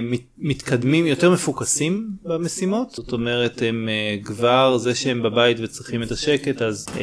מת, 0.02 0.22
מתקדמים 0.38 1.06
יותר 1.06 1.32
מפוקסים 1.32 2.10
במשימות 2.24 2.92
זאת 2.92 3.14
אומרת 3.14 3.51
הם 3.68 3.90
אה, 3.90 4.18
כבר 4.24 4.78
זה 4.78 4.96
שהם 4.96 5.24
בבית 5.24 5.58
וצריכים 5.60 6.04
את 6.04 6.12
השקט 6.12 6.62
אז 6.62 6.86
אה, 6.96 7.02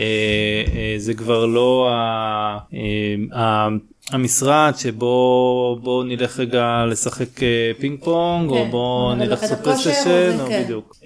אה, 0.76 0.94
זה 0.98 1.14
כבר 1.14 1.46
לא 1.46 1.88
ה, 1.92 2.58
אה, 2.74 3.38
ה, 3.40 3.68
המשרד 4.10 4.72
שבו 4.76 5.78
בוא 5.82 6.04
נלך 6.04 6.40
רגע 6.40 6.84
לשחק 6.88 7.40
פינג 7.78 8.00
פונג 8.04 8.50
או 8.50 8.54
כן, 8.64 8.70
בוא 8.70 9.10
או 9.10 9.14
נלך 9.14 9.42
לחדר 9.42 9.70
לעשות 9.70 9.86
כושר, 9.86 10.34
או 10.40 10.46
כן. 10.46 10.62
בדיוק 10.64 10.96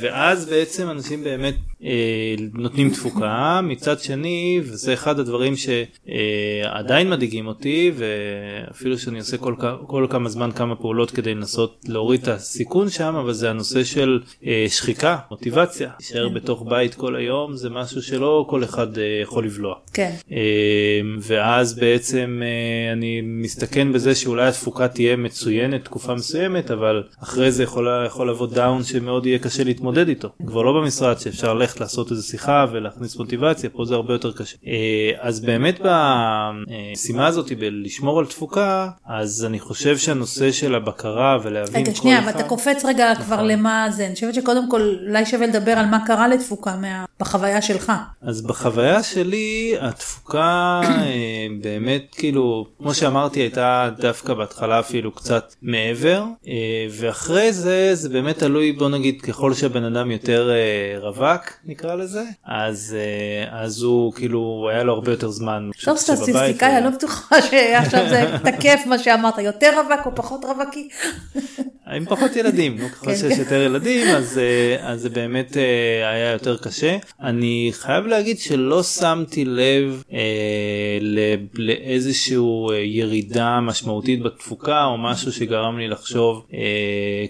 ואז 0.00 0.46
בעצם 0.46 0.90
אנשים 0.90 1.24
באמת 1.24 1.54
נותנים 2.52 2.90
תפוקה 2.90 3.60
מצד 3.62 4.00
שני 4.00 4.60
וזה 4.62 4.94
אחד 4.94 5.18
הדברים 5.18 5.54
שעדיין 5.56 7.10
מדאיגים 7.10 7.46
אותי 7.46 7.92
ואפילו 7.94 8.98
שאני 8.98 9.18
עושה 9.18 9.36
כל, 9.36 9.54
כל 9.86 10.06
כמה 10.10 10.28
זמן 10.28 10.50
כמה 10.52 10.76
פעולות 10.76 11.10
כדי 11.10 11.34
לנסות 11.34 11.84
להוריד 11.88 12.22
את 12.22 12.28
הסיכון 12.28 12.90
שם 12.90 13.14
אבל 13.14 13.32
זה 13.32 13.50
הנושא 13.50 13.84
של 13.84 14.20
אה, 14.46 14.66
שחיקה 14.68 15.16
מוטיבציה 15.30 15.90
להישאר 16.00 16.28
בתוך 16.28 16.64
בית 16.68 16.94
כל 16.94 17.16
היום 17.16 17.56
זה 17.56 17.70
משהו 17.70 18.02
שלא 18.02 18.46
כל 18.48 18.64
אחד 18.64 18.98
אה, 18.98 19.04
יכול 19.22 19.44
לבלוע. 19.44 19.74
כן. 19.92 20.12
אה, 20.32 21.00
ואז 21.20 21.78
בעצם 21.78 22.42
אה, 22.42 22.92
אני 22.92 23.20
מסתכן 23.24 23.92
בזה 23.92 24.14
שאולי 24.14 24.48
התפוקה 24.48 24.88
תהיה 24.88 25.16
מצוינת 25.16 25.84
תקופה 25.84 26.14
מסוימת 26.14 26.70
אבל 26.70 27.02
אחרי 27.22 27.52
זה 27.52 27.62
יכול, 27.62 27.88
יכול 28.06 28.30
לבוא 28.30 28.46
דאון 28.46 28.84
שמאוד 28.84 29.26
יהיה 29.26 29.38
קשה 29.38 29.64
להתמודד 29.64 30.08
איתו 30.08 30.28
כבר 30.46 30.62
לא 30.62 30.72
במשרד 30.72 31.18
שאפשר 31.18 31.54
ללכת 31.70 31.80
לעשות 31.80 32.10
איזה 32.10 32.22
שיחה 32.22 32.66
ולהכניס 32.72 33.16
מוטיבציה 33.16 33.70
פה 33.70 33.84
זה 33.84 33.94
הרבה 33.94 34.14
יותר 34.14 34.32
קשה 34.32 34.56
אה, 34.66 34.72
אז 35.20 35.40
באמת 35.40 35.80
במשימה 35.84 37.26
הזאת 37.26 37.52
בלשמור 37.58 38.18
על 38.18 38.26
תפוקה 38.26 38.88
אז 39.06 39.44
אני 39.44 39.60
חושב 39.60 39.98
שהנושא 39.98 40.52
של 40.52 40.74
הבקרה 40.74 41.38
ולהבין 41.42 41.82
רגע, 41.82 41.90
כל 41.92 41.96
שנייה, 41.96 42.18
אחד 42.18 42.28
אבל 42.28 42.38
אתה 42.40 42.48
קופץ 42.48 42.84
רגע 42.84 43.12
כבר 43.14 43.42
למה 43.42 43.86
זה. 43.90 44.06
אני 44.06 44.14
חושבת 44.14 44.34
שקודם 44.34 44.70
כל, 44.70 44.94
אולי 45.08 45.26
שווה 45.26 45.46
לדבר 45.46 45.72
על 45.72 45.86
מה 45.86 45.98
קרה 46.06 46.28
לתפוקה 46.28 46.76
מה- 46.76 47.04
בחוויה 47.20 47.62
שלך. 47.62 47.92
אז 48.22 48.42
בחוויה 48.42 49.02
שלי 49.02 49.74
התפוקה 49.80 50.80
אה, 50.84 51.46
באמת 51.62 52.02
כאילו 52.12 52.66
כמו 52.78 52.94
שאמרתי 52.94 53.40
הייתה 53.40 53.90
דווקא 53.96 54.34
בהתחלה 54.34 54.80
אפילו 54.80 55.12
קצת 55.12 55.54
מעבר 55.62 56.22
אה, 56.48 56.52
ואחרי 56.90 57.52
זה 57.52 57.94
זה 57.94 58.08
באמת 58.08 58.38
תלוי 58.38 58.72
בוא 58.72 58.88
נגיד 58.88 59.20
ככל 59.22 59.54
שהבן 59.54 59.84
אדם 59.84 60.10
יותר 60.10 60.50
רווק 61.00 61.40
נקרא 61.64 61.94
לזה 61.94 62.22
אז 62.44 62.96
אה, 62.98 63.62
אז 63.62 63.82
הוא 63.82 64.12
כאילו 64.12 64.68
היה 64.72 64.82
לו 64.82 64.92
הרבה 64.92 65.10
יותר 65.10 65.30
זמן. 65.30 65.70
טוב 65.84 65.96
סטטיסטיקאי, 65.96 66.76
אני 66.76 66.84
לא 66.84 66.90
בטוחה 66.90 67.42
שעכשיו 67.42 68.08
זה 68.08 68.38
תקף 68.44 68.80
מה 68.86 68.98
שאמרת, 68.98 69.38
יותר 69.38 69.70
רווק 69.76 70.06
או 70.06 70.14
פחות 70.14 70.44
רווקי. 70.44 70.88
עם 71.86 72.04
פחות 72.04 72.36
ילדים, 72.36 72.78
ככל 72.78 73.06
כן, 73.06 73.16
שיש 73.16 73.32
כן. 73.32 73.40
יותר 73.40 73.62
ילדים 73.62 74.08
אז, 74.08 74.38
אה, 74.38 74.90
אז 74.90 75.00
זה 75.00 75.10
באמת 75.10 75.56
אה, 75.56 76.10
היה 76.10 76.32
יותר 76.32 76.56
קשה. 76.56 76.96
אני 77.20 77.70
חייב 77.72 78.06
להגיד 78.06 78.38
שלא 78.38 78.82
שמתי 78.82 79.44
לב 79.44 80.02
לאיזשהו 81.54 82.70
ירידה 82.84 83.60
משמעותית 83.60 84.22
בתפוקה 84.22 84.84
או 84.84 84.98
משהו 84.98 85.32
שגרם 85.32 85.78
לי 85.78 85.88
לחשוב 85.88 86.46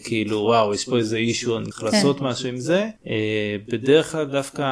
כאילו 0.05 0.39
וואו 0.39 0.75
יש 0.75 0.85
פה 0.85 0.97
איזה 0.97 1.17
אישו 1.17 1.59
אני 1.59 1.65
צריך 1.65 1.81
כן. 1.81 1.87
לעשות 1.87 2.21
משהו 2.21 2.49
עם 2.49 2.57
זה. 2.57 2.89
בדרך 3.69 4.13
כלל 4.13 4.20
כלל 4.21 4.33
דווקא 4.33 4.65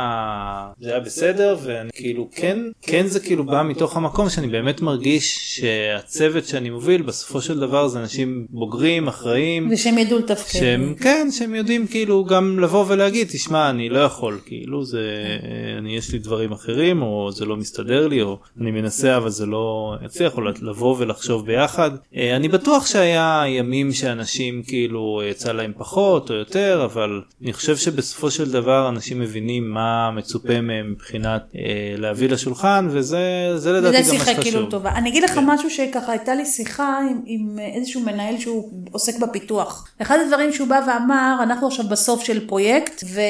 זה 0.81 0.91
היה 0.91 1.01
בסדר 1.01 1.57
ואני 1.63 1.91
כאילו 1.93 2.29
כן 2.33 2.59
כן 2.83 3.07
זה 3.07 3.21
כאילו 3.21 3.45
בא 3.45 3.63
מתוך 3.63 3.97
המקום 3.97 4.31
שאני 4.31 4.47
באמת 4.47 4.81
מרגיש 4.81 5.57
שהצוות 5.57 6.45
שאני 6.45 6.71
מוביל 6.71 7.03
בסופו 7.03 7.41
של 7.41 7.61
דבר 7.61 7.89
זה 7.89 8.01
אנשים 8.01 8.47
בוגרים 8.51 9.09
אחראים 9.09 9.69
ושהם 9.73 9.99
ידעו 9.99 10.19
לתפקד. 10.19 10.59
שהם 10.59 10.95
כן 11.01 11.29
שהם 11.31 11.55
יודעים 11.55 11.87
כאילו 11.87 12.25
גם 12.25 12.59
לבוא 12.59 12.85
ולהגיד 12.89 13.27
תשמע 13.27 13.71
אני 13.71 13.89
לא 13.89 13.99
יכול 13.99 14.41
כאילו 14.47 14.85
זה 14.85 15.01
אני 15.79 15.97
יש 15.97 16.13
לי 16.13 16.19
דברים 16.19 16.53
אחרים 16.53 17.03
או 17.03 17.31
זה 17.33 17.45
לא 17.45 17.57
מסתדר 17.57 18.09
לי 18.09 18.23
או 18.23 18.39
אני 18.61 18.71
מנסה 18.71 19.17
אבל 19.17 19.31
זה 19.31 19.47
לא 19.47 19.95
יצליח 20.05 20.37
או 20.37 20.43
לבוא 20.63 20.97
ולחשוב 20.99 21.47
ביחד 21.47 21.91
אה, 22.17 22.37
אני 22.37 22.49
בטוח 22.49 22.87
שהיה 22.87 23.45
ימים 23.49 23.93
שאנשים 23.93 24.63
כאילו 24.63 25.23
יצא 25.31 25.53
להם 25.53 25.73
פחות 25.79 26.31
או 26.31 26.35
יותר 26.35 26.83
אבל 26.85 27.23
אני 27.43 27.53
חושב 27.53 27.77
שבסופו 27.77 28.31
של 28.31 28.51
דבר 28.51 28.89
אנשים 28.89 29.21
מבינים 29.21 29.38
מה 29.61 30.11
מצופה 30.11 30.61
מהם 30.61 30.91
מבחינת 30.91 31.43
אה, 31.57 31.95
להביא 31.97 32.29
לשולחן 32.29 32.89
וזה 32.91 33.19
זה 33.57 33.73
לדעתי 33.73 33.87
גם 33.87 33.93
מה 33.93 34.01
וזה 34.01 34.13
שיחה 34.13 34.25
שחשוב. 34.25 34.43
כאילו 34.43 34.67
טובה. 34.67 34.91
אני 34.91 35.09
אגיד 35.09 35.23
לך 35.23 35.31
כן. 35.31 35.45
משהו 35.47 35.71
שככה 35.71 36.13
הייתה 36.13 36.35
לי 36.35 36.47
שיחה 36.47 36.99
עם, 37.11 37.21
עם 37.27 37.59
איזשהו 37.59 38.01
מנהל 38.01 38.39
שהוא 38.39 38.71
עוסק 38.93 39.19
בפיתוח. 39.19 39.89
אחד 40.03 40.19
הדברים 40.25 40.53
שהוא 40.53 40.69
בא 40.69 40.81
ואמר, 40.87 41.39
אנחנו 41.43 41.67
עכשיו 41.67 41.85
בסוף 41.89 42.25
של 42.25 42.47
פרויקט, 42.49 43.05
ו... 43.15 43.21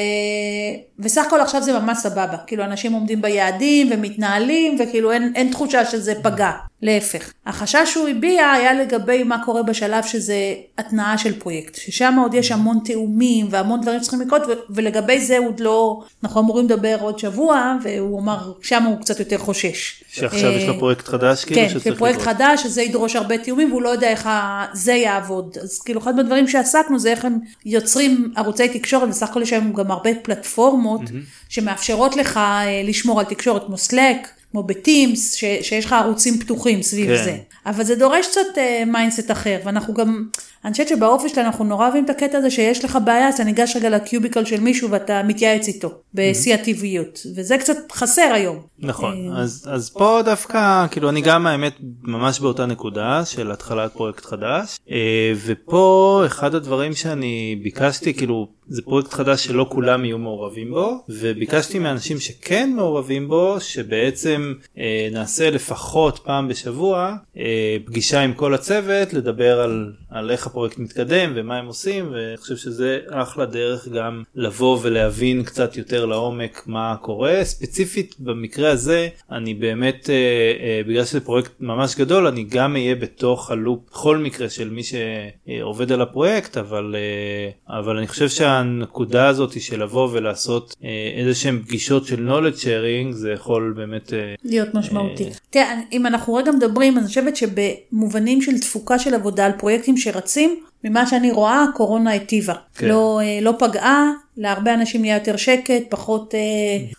וסך 0.99 1.25
הכל 1.27 1.41
עכשיו 1.41 1.61
זה 1.61 1.79
ממש 1.79 1.97
סבבה. 1.97 2.37
כאילו 2.47 2.63
אנשים 2.63 2.93
עומדים 2.93 3.21
ביעדים 3.21 3.89
ומתנהלים, 3.91 4.77
וכאילו 4.79 5.11
אין, 5.11 5.31
אין 5.35 5.51
תחושה 5.51 5.85
שזה 5.85 6.13
פגע. 6.23 6.51
להפך. 6.81 7.33
החשש 7.45 7.81
שהוא 7.85 8.07
הביע 8.07 8.51
היה 8.51 8.73
לגבי 8.73 9.23
מה 9.23 9.45
קורה 9.45 9.63
בשלב 9.63 10.03
שזה 10.03 10.35
התנעה 10.77 11.17
של 11.17 11.39
פרויקט. 11.39 11.75
ששם 11.75 12.15
עוד 12.21 12.33
יש 12.33 12.51
המון 12.51 12.79
תיאומים 12.83 13.47
והמון 13.49 13.81
דברים 13.81 13.99
שצריכים 13.99 14.21
לקרות, 14.21 14.41
ו- 14.47 14.53
ולגבי 14.69 15.21
זה 15.21 15.37
עוד 15.37 15.59
לא, 15.59 16.03
אנחנו 16.23 16.41
אמורים 16.41 16.65
לדבר 16.65 16.97
עוד 17.01 17.19
שבוע, 17.19 17.75
והוא 17.83 18.19
אמר, 18.21 18.53
שם 18.61 18.83
הוא 18.83 18.97
קצת 19.01 19.19
יותר 19.19 19.37
חושש. 19.37 20.03
שעכשיו 20.11 20.51
יש 20.51 20.63
לו 20.63 20.73
אה, 20.73 20.79
פרויקט 20.79 21.07
חדש 21.07 21.45
כאילו 21.45 21.61
כן, 21.61 21.69
שצריך 21.69 21.83
של 21.83 21.95
פרויקט 21.95 22.19
לקרות. 22.21 22.35
חדש, 22.35 22.63
שזה 22.63 22.81
ידרוש 22.81 23.15
הרבה 23.15 23.37
תיאומים, 23.37 23.71
והוא 23.71 23.81
לא 23.81 23.89
יודע 23.89 24.09
איך 24.09 24.29
זה 24.73 24.93
יעבוד. 24.93 25.57
אז 25.61 25.81
כאילו, 25.81 25.99
אחד 25.99 26.15
מהדברים 26.15 26.47
שעסקנו 26.47 26.99
זה 26.99 27.11
איך 27.11 27.25
הם 27.25 27.39
יוצרים 27.65 28.33
ערוצי 28.35 28.69
תקשורת, 28.69 29.09
בסך 29.09 29.29
הכל 29.29 29.41
יש 29.41 29.53
היום 29.53 29.73
גם 29.73 29.91
הרבה 29.91 30.09
פלטפורמות 30.23 31.01
שמאפשרות 31.49 32.15
לך 32.15 32.37
אה, 32.37 32.81
לשמור 32.83 33.19
על 33.19 33.25
תקשורת, 33.25 33.65
כמו 33.65 33.75
Slack, 33.75 34.38
כמו 34.51 34.63
ב 34.63 34.73
Teams, 34.73 35.33
ש- 35.33 35.43
שיש 35.61 35.85
לך 35.85 35.93
ערוצים 35.93 36.39
פתוחים 36.39 36.81
סביב 36.81 37.07
כן. 37.07 37.23
זה. 37.23 37.37
אבל 37.65 37.83
זה 37.83 37.95
דורש 37.95 38.27
קצת 38.27 38.61
mindset 38.87 39.31
אחר, 39.31 39.59
ואנחנו 39.65 39.93
גם, 39.93 40.25
אני 40.65 40.71
חושבת 40.71 40.87
שבאופי 40.87 41.29
שלנו 41.29 41.47
אנחנו 41.47 41.65
נורא 41.65 41.85
אוהבים 41.85 42.05
את 42.05 42.09
הקטע 42.09 42.37
הזה 42.37 42.51
שיש 42.51 42.85
לך 42.85 42.97
בעיה, 43.05 43.27
אז 43.27 43.33
אתה 43.33 43.43
ניגש 43.43 43.75
רגע 43.75 43.89
ל 43.89 43.96
cubicle 43.96 44.45
של 44.45 44.59
מישהו 44.59 44.89
ואתה 44.89 45.23
מתייעץ 45.23 45.67
איתו, 45.67 45.89
בשיא 46.13 46.53
הטבעיות, 46.53 47.19
וזה 47.35 47.57
קצת 47.57 47.91
חסר 47.91 48.31
היום. 48.33 48.59
נכון 48.79 49.31
אה, 49.31 49.41
אז 49.41 49.67
אז 49.71 49.89
פה 49.89 50.21
דווקא 50.25 50.85
כאילו 50.91 51.09
אני 51.09 51.21
גם 51.21 51.47
האמת 51.47 51.73
ממש 52.03 52.39
באותה 52.39 52.65
נקודה 52.65 53.25
של 53.25 53.51
התחלת 53.51 53.93
פרויקט 53.93 54.25
חדש 54.25 54.77
אה, 54.91 55.33
ופה 55.45 56.23
אחד 56.25 56.55
הדברים 56.55 56.93
שאני 56.93 57.59
ביקשתי 57.63 58.13
כאילו 58.13 58.47
זה 58.69 58.81
פרויקט 58.81 59.13
חדש 59.13 59.45
שלא 59.45 59.65
כולם 59.69 60.05
יהיו 60.05 60.17
מעורבים 60.17 60.71
בו 60.71 61.03
וביקשתי 61.09 61.79
מאנשים 61.79 62.19
שכן 62.19 62.73
מעורבים 62.75 63.27
בו 63.27 63.55
שבעצם 63.59 64.53
אה, 64.77 65.09
נעשה 65.11 65.49
לפחות 65.49 66.19
פעם 66.23 66.47
בשבוע 66.47 67.15
אה, 67.37 67.77
פגישה 67.85 68.21
עם 68.21 68.33
כל 68.33 68.53
הצוות 68.53 69.13
לדבר 69.13 69.59
על, 69.59 69.93
על 70.09 70.31
איך 70.31 70.47
הפרויקט 70.47 70.77
מתקדם 70.77 71.31
ומה 71.35 71.57
הם 71.57 71.65
עושים 71.65 72.11
ואני 72.11 72.37
חושב 72.37 72.57
שזה 72.57 72.99
אחלה 73.09 73.45
דרך 73.45 73.87
גם 73.87 74.23
לבוא 74.35 74.79
ולהבין 74.81 75.43
קצת 75.43 75.77
יותר 75.77 76.05
לעומק 76.05 76.63
מה 76.67 76.95
קורה. 77.01 77.43
ספציפית 77.43 78.15
במקרה 78.19 78.71
הזה 78.71 79.09
אני 79.31 79.53
באמת 79.53 80.09
אה, 80.09 80.15
אה, 80.59 80.81
בגלל 80.87 81.05
שזה 81.05 81.19
פרויקט 81.19 81.51
ממש 81.59 81.95
גדול 81.95 82.27
אני 82.27 82.43
גם 82.43 82.75
אהיה 82.75 82.95
בתוך 82.95 83.51
הלופ 83.51 83.79
בכל 83.91 84.17
מקרה 84.17 84.49
של 84.49 84.69
מי 84.69 84.81
שעובד 84.83 85.91
על 85.91 86.01
הפרויקט 86.01 86.57
אבל 86.57 86.95
אה, 86.95 87.77
אבל 87.79 87.97
אני 87.97 88.07
חושב 88.07 88.29
שהנקודה 88.59 89.27
הזאת 89.27 89.61
של 89.61 89.83
לבוא 89.83 90.09
ולעשות 90.11 90.75
אה, 90.83 90.89
איזה 91.15 91.35
שהם 91.35 91.61
פגישות 91.67 92.05
של 92.05 92.29
knowledge 92.29 92.59
sharing 92.59 93.11
זה 93.11 93.31
יכול 93.31 93.73
באמת 93.77 94.13
אה, 94.13 94.35
להיות 94.43 94.73
משמעותי. 94.73 95.29
תראה, 95.49 95.79
אם 95.91 96.05
אנחנו 96.05 96.33
רגע 96.33 96.51
מדברים, 96.51 96.97
אני 96.97 97.07
חושבת 97.07 97.35
שבמובנים 97.35 98.41
של 98.41 98.59
תפוקה 98.59 98.99
של 98.99 99.13
עבודה 99.13 99.45
על 99.45 99.51
פרויקטים 99.51 99.97
שרצים, 99.97 100.63
ממה 100.83 101.07
שאני 101.07 101.31
רואה, 101.31 101.63
הקורונה 101.63 102.11
היטיבה. 102.11 102.53
כן. 102.75 102.87
לא, 102.87 103.19
אה, 103.23 103.39
לא 103.41 103.53
פגעה, 103.59 104.05
להרבה 104.37 104.73
אנשים 104.73 105.01
נהיה 105.01 105.15
יותר 105.15 105.35
שקט, 105.35 105.83
פחות 105.89 106.35
אה, 106.35 106.39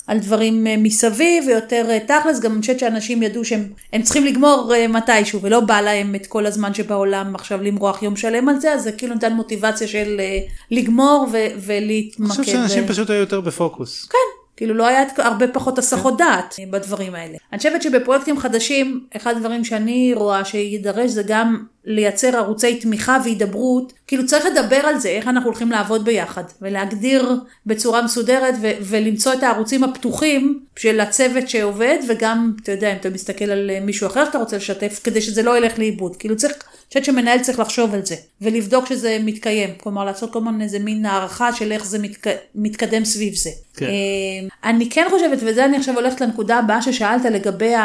על 0.06 0.18
דברים 0.18 0.66
אה, 0.66 0.74
מסביב 0.78 1.44
ויותר 1.46 1.86
אה, 1.90 1.98
תכלס. 2.00 2.40
גם 2.40 2.52
אני 2.52 2.60
חושבת 2.60 2.78
שאנשים 2.78 3.22
ידעו 3.22 3.44
שהם 3.44 3.68
הם 3.92 4.02
צריכים 4.02 4.24
לגמור 4.24 4.72
אה, 4.74 4.88
מתישהו, 4.88 5.40
ולא 5.42 5.60
בא 5.60 5.80
להם 5.80 6.14
את 6.14 6.26
כל 6.26 6.46
הזמן 6.46 6.74
שבעולם 6.74 7.34
עכשיו 7.34 7.62
למרוח 7.62 8.02
יום 8.02 8.16
שלם 8.16 8.48
על 8.48 8.60
זה, 8.60 8.72
אז 8.72 8.82
זה 8.82 8.92
כאילו 8.92 9.14
נתן 9.14 9.32
מוטיבציה 9.32 9.88
של 9.88 10.16
אה, 10.20 10.38
לגמור 10.70 11.26
ו- 11.32 11.36
אני 11.36 11.52
ולהתמקד. 11.66 12.30
חושב 12.30 12.44
שאנשים 12.52 12.84
ב- 12.86 12.88
פשוט 12.88 13.10
היו 13.10 13.20
יותר 13.20 13.40
בפוקוס. 13.40 14.04
כן, 14.04 14.39
כאילו 14.60 14.74
לא 14.74 14.86
היה 14.86 15.02
הרבה 15.16 15.48
פחות 15.48 15.78
הסחות 15.78 16.18
דעת 16.18 16.54
בדברים 16.70 17.14
האלה. 17.14 17.36
אני 17.52 17.58
חושבת 17.58 17.82
שבפרויקטים 17.82 18.38
חדשים, 18.38 19.00
אחד 19.16 19.36
הדברים 19.36 19.64
שאני 19.64 20.12
רואה 20.14 20.44
שיידרש 20.44 21.10
זה 21.10 21.22
גם 21.26 21.64
לייצר 21.84 22.36
ערוצי 22.36 22.76
תמיכה 22.76 23.18
והידברות. 23.24 23.92
כאילו 24.06 24.26
צריך 24.26 24.46
לדבר 24.46 24.76
על 24.76 24.98
זה, 24.98 25.08
איך 25.08 25.28
אנחנו 25.28 25.48
הולכים 25.48 25.70
לעבוד 25.70 26.04
ביחד, 26.04 26.42
ולהגדיר 26.62 27.34
בצורה 27.66 28.02
מסודרת 28.02 28.54
ו- 28.62 28.72
ולמצוא 28.80 29.32
את 29.32 29.42
הערוצים 29.42 29.84
הפתוחים 29.84 30.60
של 30.76 31.00
הצוות 31.00 31.48
שעובד, 31.48 31.98
וגם, 32.08 32.52
אתה 32.62 32.72
יודע, 32.72 32.92
אם 32.92 32.96
אתה 32.96 33.10
מסתכל 33.10 33.44
על 33.44 33.70
אה, 33.70 33.80
מישהו 33.80 34.06
אחר 34.06 34.24
שאתה 34.24 34.38
רוצה 34.38 34.56
לשתף, 34.56 35.00
כדי 35.04 35.20
שזה 35.20 35.42
לא 35.42 35.58
ילך 35.58 35.78
לאיבוד. 35.78 36.16
כאילו 36.16 36.36
צריך, 36.36 36.52
חושבת 36.92 37.04
שמנהל 37.04 37.40
צריך 37.40 37.58
לחשוב 37.58 37.94
על 37.94 38.04
זה, 38.04 38.14
ולבדוק 38.40 38.86
שזה 38.86 39.18
מתקיים. 39.24 39.70
כלומר, 39.76 40.04
לעשות 40.04 40.32
כל 40.32 40.38
הזמן 40.38 40.60
איזה 40.60 40.78
מין 40.78 41.06
הערכה 41.06 41.52
של 41.52 41.72
איך 41.72 41.86
זה 41.86 41.98
מתק... 41.98 42.26
מתקדם 42.54 43.04
סביב 43.04 43.34
זה. 43.34 43.50
כן. 43.76 43.86
אה, 43.86 44.70
אני 44.70 44.90
כן 44.90 45.06
חושבת, 45.10 45.38
וזה 45.40 45.64
אני 45.64 45.76
עכשיו 45.76 45.94
הולכת 45.94 46.20
לנקודה 46.20 46.58
הבאה 46.58 46.82
ששאלת 46.82 47.24
לגבי 47.24 47.74
ה... 47.74 47.82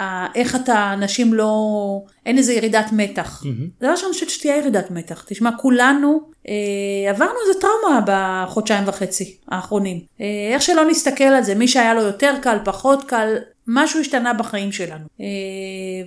ה... 0.00 0.26
איך 0.34 0.56
אתה, 0.56 0.92
אנשים 0.92 1.34
לא, 1.34 1.54
אין 2.26 2.38
איזה 2.38 2.52
ירידת 2.52 2.86
מתח. 2.92 3.42
זה 3.80 3.86
דבר 3.86 3.96
שאני 3.96 4.12
חושבת 4.12 4.30
שתהיה 4.30 4.56
ירידת 4.56 4.90
מתח. 4.90 5.24
תשמע, 5.28 5.50
כולנו 5.58 6.20
אה, 6.48 7.10
עברנו 7.10 7.34
איזה 7.48 7.60
טראומה 7.60 8.00
בחודשיים 8.06 8.88
וחצי 8.88 9.36
האחרונים. 9.48 10.00
אה, 10.20 10.26
איך 10.54 10.62
שלא 10.62 10.90
נסתכל 10.90 11.24
על 11.24 11.42
זה, 11.42 11.54
מי 11.54 11.68
שהיה 11.68 11.94
לו 11.94 12.02
יותר 12.02 12.34
קל, 12.42 12.58
פחות 12.64 13.04
קל, 13.04 13.36
משהו 13.72 14.00
השתנה 14.00 14.32
בחיים 14.32 14.72
שלנו. 14.72 15.04
אה, 15.20 15.26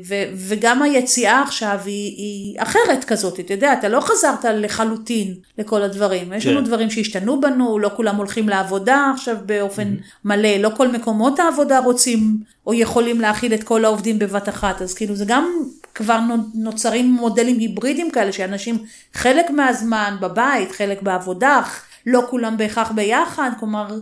ו- 0.07 0.33
וגם 0.35 0.81
היציאה 0.81 1.41
עכשיו 1.41 1.79
היא, 1.85 2.17
היא 2.17 2.55
אחרת 2.61 3.03
כזאת, 3.03 3.39
אתה 3.39 3.53
יודע, 3.53 3.73
אתה 3.73 3.89
לא 3.89 3.99
חזרת 4.01 4.45
לחלוטין 4.45 5.33
לכל 5.57 5.81
הדברים. 5.81 6.33
יש 6.33 6.43
כן. 6.43 6.49
לנו 6.49 6.61
דברים 6.61 6.89
שהשתנו 6.89 7.41
בנו, 7.41 7.79
לא 7.79 7.91
כולם 7.95 8.15
הולכים 8.15 8.49
לעבודה 8.49 9.11
עכשיו 9.13 9.37
באופן 9.45 9.95
מלא, 10.25 10.57
לא 10.57 10.69
כל 10.77 10.87
מקומות 10.87 11.39
העבודה 11.39 11.79
רוצים 11.79 12.37
או 12.67 12.73
יכולים 12.73 13.21
להכיל 13.21 13.53
את 13.53 13.63
כל 13.63 13.85
העובדים 13.85 14.19
בבת 14.19 14.49
אחת, 14.49 14.81
אז 14.81 14.93
כאילו 14.93 15.15
זה 15.15 15.25
גם 15.27 15.51
כבר 15.95 16.19
נו- 16.19 16.49
נוצרים 16.53 17.11
מודלים 17.11 17.59
היברידיים 17.59 18.11
כאלה, 18.11 18.31
שאנשים 18.31 18.77
חלק 19.13 19.49
מהזמן 19.49 20.15
בבית, 20.21 20.71
חלק 20.71 21.01
בעבודה, 21.01 21.61
לא 22.05 22.21
כולם 22.29 22.57
בהכרח 22.57 22.91
ביחד, 22.91 23.51
כלומר 23.59 23.99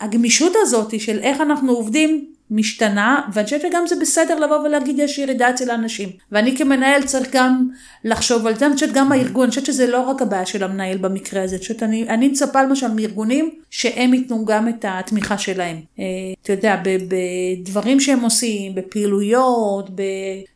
הגמישות 0.00 0.52
הזאת 0.62 1.00
של 1.00 1.18
איך 1.18 1.40
אנחנו 1.40 1.72
עובדים 1.72 2.35
משתנה, 2.50 3.20
ואני 3.32 3.44
חושבת 3.44 3.60
שגם 3.60 3.86
זה 3.86 3.94
בסדר 4.00 4.38
לבוא 4.38 4.58
ולהגיד 4.58 4.98
יש 4.98 5.18
ירידה 5.18 5.50
אצל 5.50 5.70
האנשים. 5.70 6.08
ואני 6.32 6.56
כמנהל 6.56 7.02
צריך 7.02 7.28
גם 7.32 7.68
לחשוב 8.04 8.46
על 8.46 8.54
זה, 8.54 8.66
אני 8.66 8.74
חושבת 8.74 8.92
גם 8.92 9.12
הארגון, 9.12 9.42
אני 9.42 9.50
חושבת 9.50 9.66
שזה 9.66 9.86
לא 9.86 10.00
רק 10.00 10.22
הבעיה 10.22 10.46
של 10.46 10.64
המנהל 10.64 10.96
במקרה 10.98 11.42
הזה, 11.42 11.56
אני 11.56 11.60
חושבת 11.60 11.82
אני, 11.82 12.08
אני 12.08 12.28
מצפה 12.28 12.62
למשל 12.62 12.88
מארגונים 12.88 13.50
שהם 13.70 14.14
ייתנו 14.14 14.44
גם 14.44 14.68
את 14.68 14.84
התמיכה 14.88 15.38
שלהם. 15.38 15.76
אה, 15.98 16.04
אתה 16.42 16.52
יודע, 16.52 16.76
בדברים 16.84 18.00
שהם 18.00 18.20
עושים, 18.20 18.74
בפעילויות, 18.74 19.90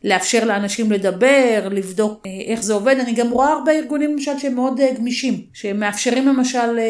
בלאפשר 0.04 0.44
לאנשים 0.44 0.92
לדבר, 0.92 1.68
לבדוק 1.70 2.26
אה, 2.26 2.52
איך 2.52 2.62
זה 2.62 2.72
עובד. 2.72 2.96
אני 3.00 3.12
גם 3.12 3.30
רואה 3.30 3.52
הרבה 3.52 3.72
ארגונים 3.72 4.12
למשל 4.12 4.38
שהם 4.38 4.54
מאוד 4.54 4.80
אה, 4.80 4.92
גמישים, 4.94 5.40
שמאפשרים 5.52 6.28
למשל 6.28 6.78
אה, 6.78 6.84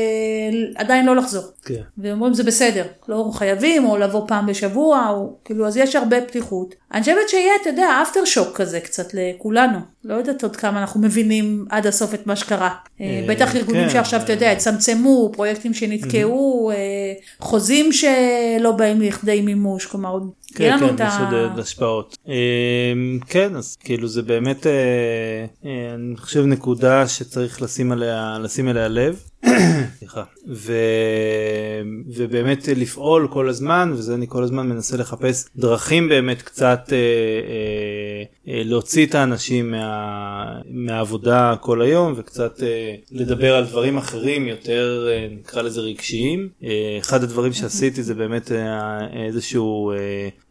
עדיין 0.74 1.06
לא 1.06 1.16
לחזור. 1.16 1.44
כן. 1.64 1.82
ואומרים 1.98 2.34
זה 2.34 2.44
בסדר, 2.44 2.84
לא 3.08 3.30
חייבים, 3.34 3.84
או 3.84 3.96
לבוא 3.96 4.28
פעם 4.28 4.46
בשבוע, 4.46 5.08
או 5.10 5.36
כאילו, 5.44 5.66
אז 5.66 5.76
יש 5.76 5.96
הרבה 5.96 6.20
פתיחות. 6.20 6.74
אני 6.94 7.00
חושבת 7.00 7.28
שיהיה, 7.28 7.52
אתה 7.62 7.70
יודע, 7.70 8.02
אפטר 8.02 8.24
שוק 8.24 8.56
כזה 8.56 8.80
קצת 8.80 9.14
לכולנו. 9.14 9.78
לא 10.04 10.14
יודעת 10.14 10.42
עוד 10.42 10.56
כמה 10.56 10.80
אנחנו 10.80 11.00
מבינים 11.00 11.64
עד 11.70 11.86
הסוף 11.86 12.14
את 12.14 12.26
מה 12.26 12.36
שקרה. 12.36 12.68
אה, 13.00 13.06
אה, 13.06 13.24
בטח 13.28 13.56
ארגונים 13.56 13.82
כן, 13.82 13.90
שעכשיו, 13.90 14.20
אתה 14.20 14.32
יודע, 14.32 14.46
אה. 14.46 14.52
הצטמצמו, 14.52 15.30
פרויקטים 15.32 15.74
שנתקעו, 15.74 16.70
וחוזים 17.40 17.92
שלא 17.92 18.72
באים 18.72 19.00
לכדי 19.00 19.40
מימוש, 19.40 19.86
כלומר 19.86 20.10
עוד 20.10 20.30
כן, 20.54 20.78
כן, 20.78 20.94
את 20.94 21.00
יש. 21.00 21.14
עוד 21.32 21.58
השפעות. 21.58 22.16
כן, 23.26 23.56
אז 23.56 23.76
כאילו 23.76 24.08
זה 24.08 24.22
באמת, 24.22 24.66
אני 25.94 26.16
חושב 26.16 26.44
נקודה 26.44 27.08
שצריך 27.08 27.62
לשים 27.62 27.92
עליה, 27.92 28.38
לשים 28.40 28.68
אליה 28.68 28.88
לב. 28.88 29.29
סליחה. 29.98 30.22
ו... 30.48 30.72
ובאמת 32.06 32.68
לפעול 32.76 33.28
כל 33.30 33.48
הזמן, 33.48 33.92
וזה 33.96 34.14
אני 34.14 34.26
כל 34.28 34.42
הזמן 34.42 34.68
מנסה 34.68 34.96
לחפש 34.96 35.48
דרכים 35.56 36.08
באמת 36.08 36.42
קצת 36.42 36.88
אה, 36.92 36.96
אה, 36.96 38.54
אה, 38.54 38.62
להוציא 38.64 39.06
את 39.06 39.14
האנשים 39.14 39.70
מה... 39.70 40.60
מהעבודה 40.70 41.54
כל 41.60 41.82
היום, 41.82 42.14
וקצת 42.16 42.62
אה, 42.62 42.94
לדבר 43.12 43.54
על 43.54 43.64
דברים 43.64 43.96
אחרים 43.96 44.48
יותר, 44.48 45.08
אה, 45.10 45.28
נקרא 45.30 45.62
לזה 45.62 45.80
רגשיים. 45.80 46.48
אה, 46.64 46.98
אחד 47.00 47.22
הדברים 47.22 47.52
שעשיתי 47.52 48.02
זה 48.02 48.14
באמת 48.14 48.52
אה, 48.52 48.98
איזשהו 49.26 49.92
אה, 49.92 49.96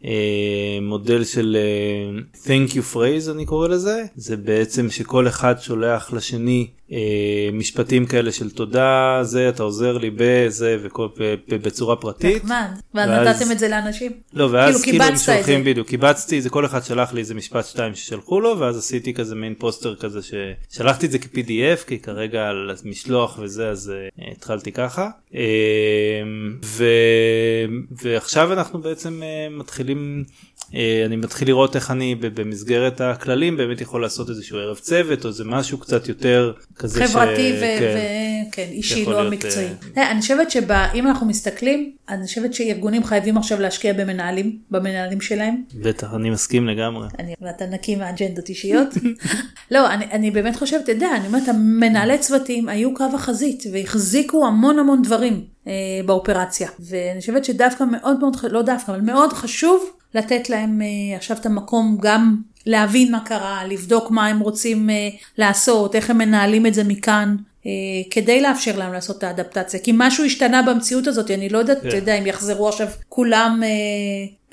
אה, 0.04 0.78
מודל 0.82 1.24
של 1.24 1.56
אה, 1.56 2.20
thank 2.44 2.70
you 2.70 2.94
phrase 2.94 3.30
אני 3.30 3.46
קורא 3.46 3.68
לזה, 3.68 4.04
זה 4.16 4.36
בעצם 4.36 4.90
שכל 4.90 5.28
אחד 5.28 5.54
שולח 5.60 6.12
לשני 6.12 6.66
משפטים 7.52 8.06
כאלה 8.06 8.32
של 8.32 8.50
תודה 8.50 9.18
זה 9.22 9.48
אתה 9.48 9.62
עוזר 9.62 9.98
לי 9.98 10.10
בזה 10.16 10.76
וכל 10.82 11.08
ב- 11.18 11.34
ב- 11.48 11.54
בצורה 11.54 11.96
פרטית. 11.96 12.44
נחמד, 12.44 12.66
ואז 12.94 13.40
נתתם 13.40 13.52
את 13.52 13.58
זה 13.58 13.68
לאנשים. 13.68 14.12
לא 14.32 14.48
ואז 14.52 14.82
כאילו 14.82 14.98
כאילו 14.98 15.04
הם 15.04 15.16
שולחים. 15.16 15.64
בדיוק 15.64 15.88
קיבצתי 15.88 16.40
זה 16.40 16.50
כל 16.50 16.66
אחד 16.66 16.84
שלח 16.84 17.12
לי 17.12 17.20
איזה 17.20 17.34
משפט 17.34 17.66
שתיים 17.66 17.94
ששלחו 17.94 18.40
לו 18.40 18.58
ואז 18.58 18.78
עשיתי 18.78 19.14
כזה 19.14 19.34
מעין 19.34 19.54
פוסטר 19.58 19.96
כזה 19.96 20.20
ששלחתי 20.22 21.06
את 21.06 21.10
זה 21.10 21.18
כ-PDF 21.18 21.86
כי 21.86 21.98
כרגע 21.98 22.48
על 22.48 22.70
משלוח 22.84 23.38
וזה 23.42 23.68
אז 23.68 23.92
אה, 24.20 24.32
התחלתי 24.32 24.72
ככה 24.72 25.08
אה. 25.34 25.40
ועכשיו 28.02 28.52
אנחנו 28.52 28.80
בעצם 28.80 29.22
אה, 29.22 29.48
מתחילים. 29.50 30.24
אה, 30.74 31.02
אני 31.06 31.16
מתחיל 31.16 31.48
לראות 31.48 31.76
איך 31.76 31.90
אני 31.90 32.14
במסגרת 32.14 33.00
הכללים 33.00 33.56
באמת 33.56 33.80
יכול 33.80 34.02
לעשות 34.02 34.30
איזשהו 34.30 34.58
ערב 34.58 34.76
צוות 34.76 35.24
או 35.24 35.28
איזה 35.28 35.44
משהו 35.44 35.78
קצת 35.78 36.08
יותר 36.08 36.52
כזה 36.76 37.06
חברתי 37.06 37.52
ש... 37.52 37.54
ו- 37.56 37.78
כן. 37.78 37.96
וכן, 38.48 38.66
אישי, 38.70 39.04
לא 39.04 39.30
מקצועי. 39.30 39.68
אה, 39.96 40.10
אני 40.10 40.20
חושבת 40.20 40.50
שאם 40.50 41.06
אנחנו 41.06 41.26
מסתכלים, 41.26 41.92
אני 42.08 42.26
חושבת 42.26 42.54
שארגונים 42.54 43.04
חייבים 43.04 43.36
עכשיו 43.36 43.60
להשקיע 43.60 43.92
במנהלים, 43.92 44.58
במנהלים 44.70 45.20
שלהם. 45.20 45.62
בטח 45.74 46.14
אני 46.14 46.30
מסכים 46.30 46.68
לגמרי. 46.68 47.08
אני, 47.18 47.34
ואתה 47.40 47.66
נקי 47.66 47.96
מאג'נדות 47.96 48.48
אישיות. 48.48 48.88
לא, 49.70 49.90
אני, 49.90 50.04
אני 50.04 50.30
באמת 50.30 50.56
חושבת, 50.56 50.84
אתה 50.84 50.92
יודע, 50.92 51.08
אני 51.16 51.26
אומרת, 51.26 51.48
המנהלי 51.48 52.18
צוותים 52.18 52.68
היו 52.68 52.94
קו 52.94 53.04
החזית 53.14 53.64
והחזיקו 53.72 54.46
המון 54.46 54.78
המון 54.78 55.02
דברים 55.02 55.44
אה, 55.66 55.72
באופרציה. 56.06 56.68
ואני 56.80 57.20
חושבת 57.20 57.44
שדווקא 57.44 57.84
מאוד 57.84 58.20
מאוד, 58.20 58.36
לא 58.50 58.62
דווקא, 58.62 58.92
אבל 58.92 59.00
מאוד 59.00 59.32
חשוב 59.32 59.99
לתת 60.14 60.50
להם 60.50 60.82
אה, 60.82 61.16
עכשיו 61.16 61.36
את 61.36 61.46
המקום 61.46 61.98
גם 62.00 62.36
להבין 62.66 63.12
מה 63.12 63.20
קרה, 63.20 63.64
לבדוק 63.64 64.10
מה 64.10 64.26
הם 64.26 64.40
רוצים 64.40 64.90
אה, 64.90 65.08
לעשות, 65.38 65.94
איך 65.94 66.10
הם 66.10 66.18
מנהלים 66.18 66.66
את 66.66 66.74
זה 66.74 66.84
מכאן. 66.84 67.36
אה, 67.66 67.70
כדי 68.10 68.40
לאפשר 68.40 68.78
להם 68.78 68.92
לעשות 68.92 69.18
את 69.18 69.22
האדפטציה, 69.22 69.80
כי 69.80 69.92
משהו 69.94 70.24
השתנה 70.24 70.62
במציאות 70.62 71.06
הזאת, 71.06 71.30
אני 71.30 71.48
לא 71.48 71.58
יודעת, 71.58 71.78
אתה 71.78 71.90
כן. 71.90 71.96
יודע, 71.96 72.14
אם 72.14 72.26
יחזרו 72.26 72.68
עכשיו 72.68 72.88
כולם 73.08 73.62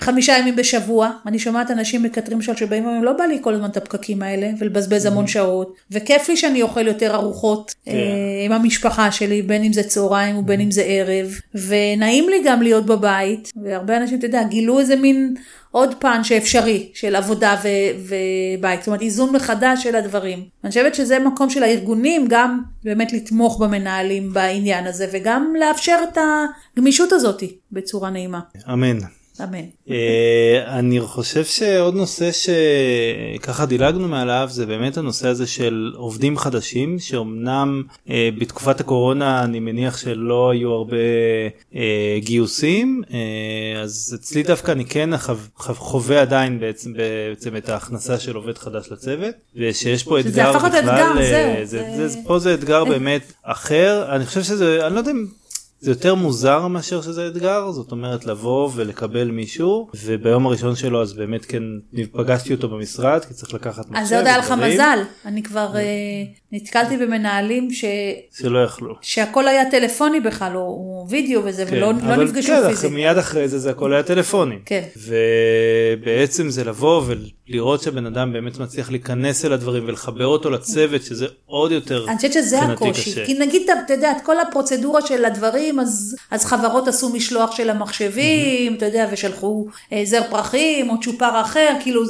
חמישה 0.02 0.38
ימים 0.38 0.56
בשבוע, 0.56 1.12
אני 1.26 1.40
שומעת 1.40 1.72
אנשים 1.72 2.04
מקטרים 2.04 2.38
למשל 2.38 2.56
שבאים 2.56 2.84
ואומרים, 2.84 3.04
לא 3.04 3.14
בא 3.14 3.24
לי 3.24 3.38
כל 3.42 3.54
הזמן 3.54 3.70
את 3.70 3.78
הפקקים 3.78 4.22
האלה, 4.22 4.50
ולבזבז 4.60 5.06
המון 5.06 5.28
שעות, 5.28 5.76
וכיף 5.92 6.30
לי 6.30 6.38
שאני 6.38 6.62
אוכל 6.62 6.88
יותר 6.88 7.16
ארוחות 7.16 7.76
כן. 7.86 7.92
אה, 7.92 7.98
עם 8.46 8.52
המשפחה 8.52 9.12
שלי, 9.12 9.42
בין 9.42 9.64
אם 9.64 9.74
זה 9.74 9.84
צהריים 9.84 10.38
ובין 10.38 10.62
אם 10.62 10.72
זה 10.72 10.82
ערב, 10.82 11.40
ונעים 11.68 12.30
לי 12.30 12.42
גם 12.46 12.62
להיות 12.62 12.86
בבית, 12.86 13.52
והרבה 13.64 13.98
אנשים, 13.98 14.18
אתה 14.18 14.26
יודע, 14.26 14.44
גילו 14.44 14.80
איזה 14.80 14.96
מין 14.96 15.36
עוד 15.72 15.96
פן 16.00 16.24
שאפשרי 16.24 16.90
של 16.94 17.16
עבודה 17.16 17.56
ו- 17.64 17.68
ובית, 18.58 18.80
זאת 18.80 18.88
אומרת 18.88 19.02
איזון 19.02 19.36
מחדש 19.36 19.84
של 19.84 19.96
הדברים. 19.96 20.44
אני 20.64 20.70
חושבת 20.70 20.96
שזה 20.96 21.20
מקום 21.20 21.50
של 21.50 21.64
הארגונים 21.64 22.26
גם 22.30 22.62
באמת 22.84 23.14
לתמוך 23.14 23.60
במנהלים 23.60 24.34
בעניין 24.34 24.88
הזה, 24.88 25.08
וגם 25.12 25.54
לאפשר 25.60 25.98
את 26.12 26.18
הגמישות 26.78 27.12
הזאת 27.12 27.44
בצורה 27.72 28.10
נעימה. 28.10 28.40
אמן. 28.74 29.17
אמן. 29.44 29.64
אה, 29.90 30.80
אני 30.80 31.02
חושב 31.02 31.46
שעוד 31.46 31.96
נושא 31.96 32.30
שככה 32.32 33.66
דילגנו 33.66 34.08
מעליו 34.08 34.48
זה 34.52 34.66
באמת 34.66 34.98
הנושא 34.98 35.28
הזה 35.28 35.48
של 35.48 35.94
עובדים 35.96 36.38
חדשים 36.38 37.00
שאומנם 37.00 37.84
אה, 38.10 38.30
בתקופת 38.40 38.80
הקורונה 38.80 39.44
אני 39.44 39.60
מניח 39.60 39.98
שלא 39.98 40.50
היו 40.52 40.72
הרבה 40.72 40.98
אה, 41.76 42.18
גיוסים 42.20 43.02
אז 43.84 44.16
אצלי 44.20 44.44
דווקא 44.44 44.72
אני 44.72 44.86
כן 44.86 45.18
חו- 45.18 45.34
חו- 45.56 45.74
חווה 45.76 46.22
עדיין 46.22 46.60
בעצם, 46.60 46.94
בעצם 46.94 47.56
את 47.56 47.70
ההכנסה 47.70 48.20
של 48.20 48.36
עובד 48.36 48.58
חדש 48.58 48.92
לצוות 48.92 49.36
ושיש 49.56 50.04
פה 50.04 50.20
אתגר 50.20 50.54
בכלל 50.58 51.64
זה, 51.64 52.08
פה 52.28 52.40
זה 52.40 52.54
אתגר 52.54 52.86
באמת 52.86 53.34
אחר 53.44 54.16
אני 54.16 54.26
חושב 54.26 54.44
שזה 54.44 54.88
אני 54.88 54.94
לא 54.94 55.00
יודע 55.00 55.12
אם 55.12 55.26
זה 55.80 55.92
יותר 55.92 56.16
מוזר 56.16 56.68
מאשר 56.68 57.02
שזה 57.02 57.28
אתגר 57.28 57.72
זאת 57.72 57.92
אומרת 57.92 58.26
לבוא 58.26 58.70
ולקבל 58.76 59.32
מישהו 59.32 59.88
וביום 60.04 60.46
הראשון 60.46 60.76
שלו 60.76 61.02
אז 61.02 61.14
באמת 61.14 61.46
כן 61.46 61.64
פגשתי 62.12 62.54
אותו 62.54 62.70
במשרד 62.70 63.26
כי 63.26 63.34
צריך 63.34 63.54
לקחת 63.54 63.90
מחשב 63.90 64.02
אז 64.02 64.10
זה 64.10 64.18
עוד 64.18 64.28
היה 64.28 64.38
לך 64.38 64.52
מזל, 64.52 65.00
אני 65.26 65.44
כבר 65.44 65.76
אה, 65.76 65.82
נתקלתי 66.52 66.98
במנהלים 66.98 67.72
ש... 67.72 67.86
שלא 68.32 68.64
יכלו. 68.64 68.96
שהכל 69.02 69.48
היה 69.48 69.72
טלפוני 69.72 70.20
בכלל, 70.20 70.56
או, 70.56 70.62
או 70.62 71.06
וידאו 71.10 71.42
וזה, 71.46 71.66
כן, 71.66 71.76
ולא 71.76 71.94
לא 72.08 72.16
נפגשו 72.24 72.48
כן, 72.48 72.68
פיזית. 72.68 72.92
מיד 72.92 73.18
אחרי 73.18 73.48
זה 73.48 73.60
זה 73.60 73.72
הכל 73.72 73.94
היה 73.94 74.04
טלפונים. 74.04 74.60
כן. 74.66 74.84
ובעצם 74.98 76.50
זה 76.50 76.64
לבוא 76.64 77.04
ולראות 77.50 77.82
שהבן 77.82 78.06
אדם 78.06 78.34
באמת 78.34 78.58
מצליח 78.60 78.92
להיכנס 78.92 79.46
אל 79.46 79.54
הדברים 79.54 79.84
ולחבר 79.88 80.26
אותו 80.26 80.50
לצוות 80.50 81.04
שזה 81.04 81.26
עוד 81.46 81.72
יותר 81.72 82.06
אני 82.08 82.16
חושבת 82.16 82.34
שזה 82.34 82.60
הקושי, 82.62 83.12
קשה. 83.12 83.26
כי 83.26 83.34
נגיד, 83.34 83.70
אתה- 83.70 83.94
יודע, 83.94 84.12
את 84.12 84.18
כל 84.26 84.40
הפרוצדורה 84.40 85.02
של 85.08 85.26
הדברים, 85.26 85.80
אז, 85.80 86.16
אז 86.32 86.46
חברות 86.46 86.88
עשו 86.88 87.10
משלוח 87.10 87.52
של 87.56 87.70
המחשבים, 87.70 88.74
אתה 88.76 88.86
יודע, 88.86 89.08
ושלחו 89.12 89.66
אה, 89.94 90.02
זר 90.06 90.22
פרחים 90.30 90.90
או 90.90 90.96
צ'ופר 91.02 91.42
אחר, 91.42 91.70
כאילו, 91.84 92.02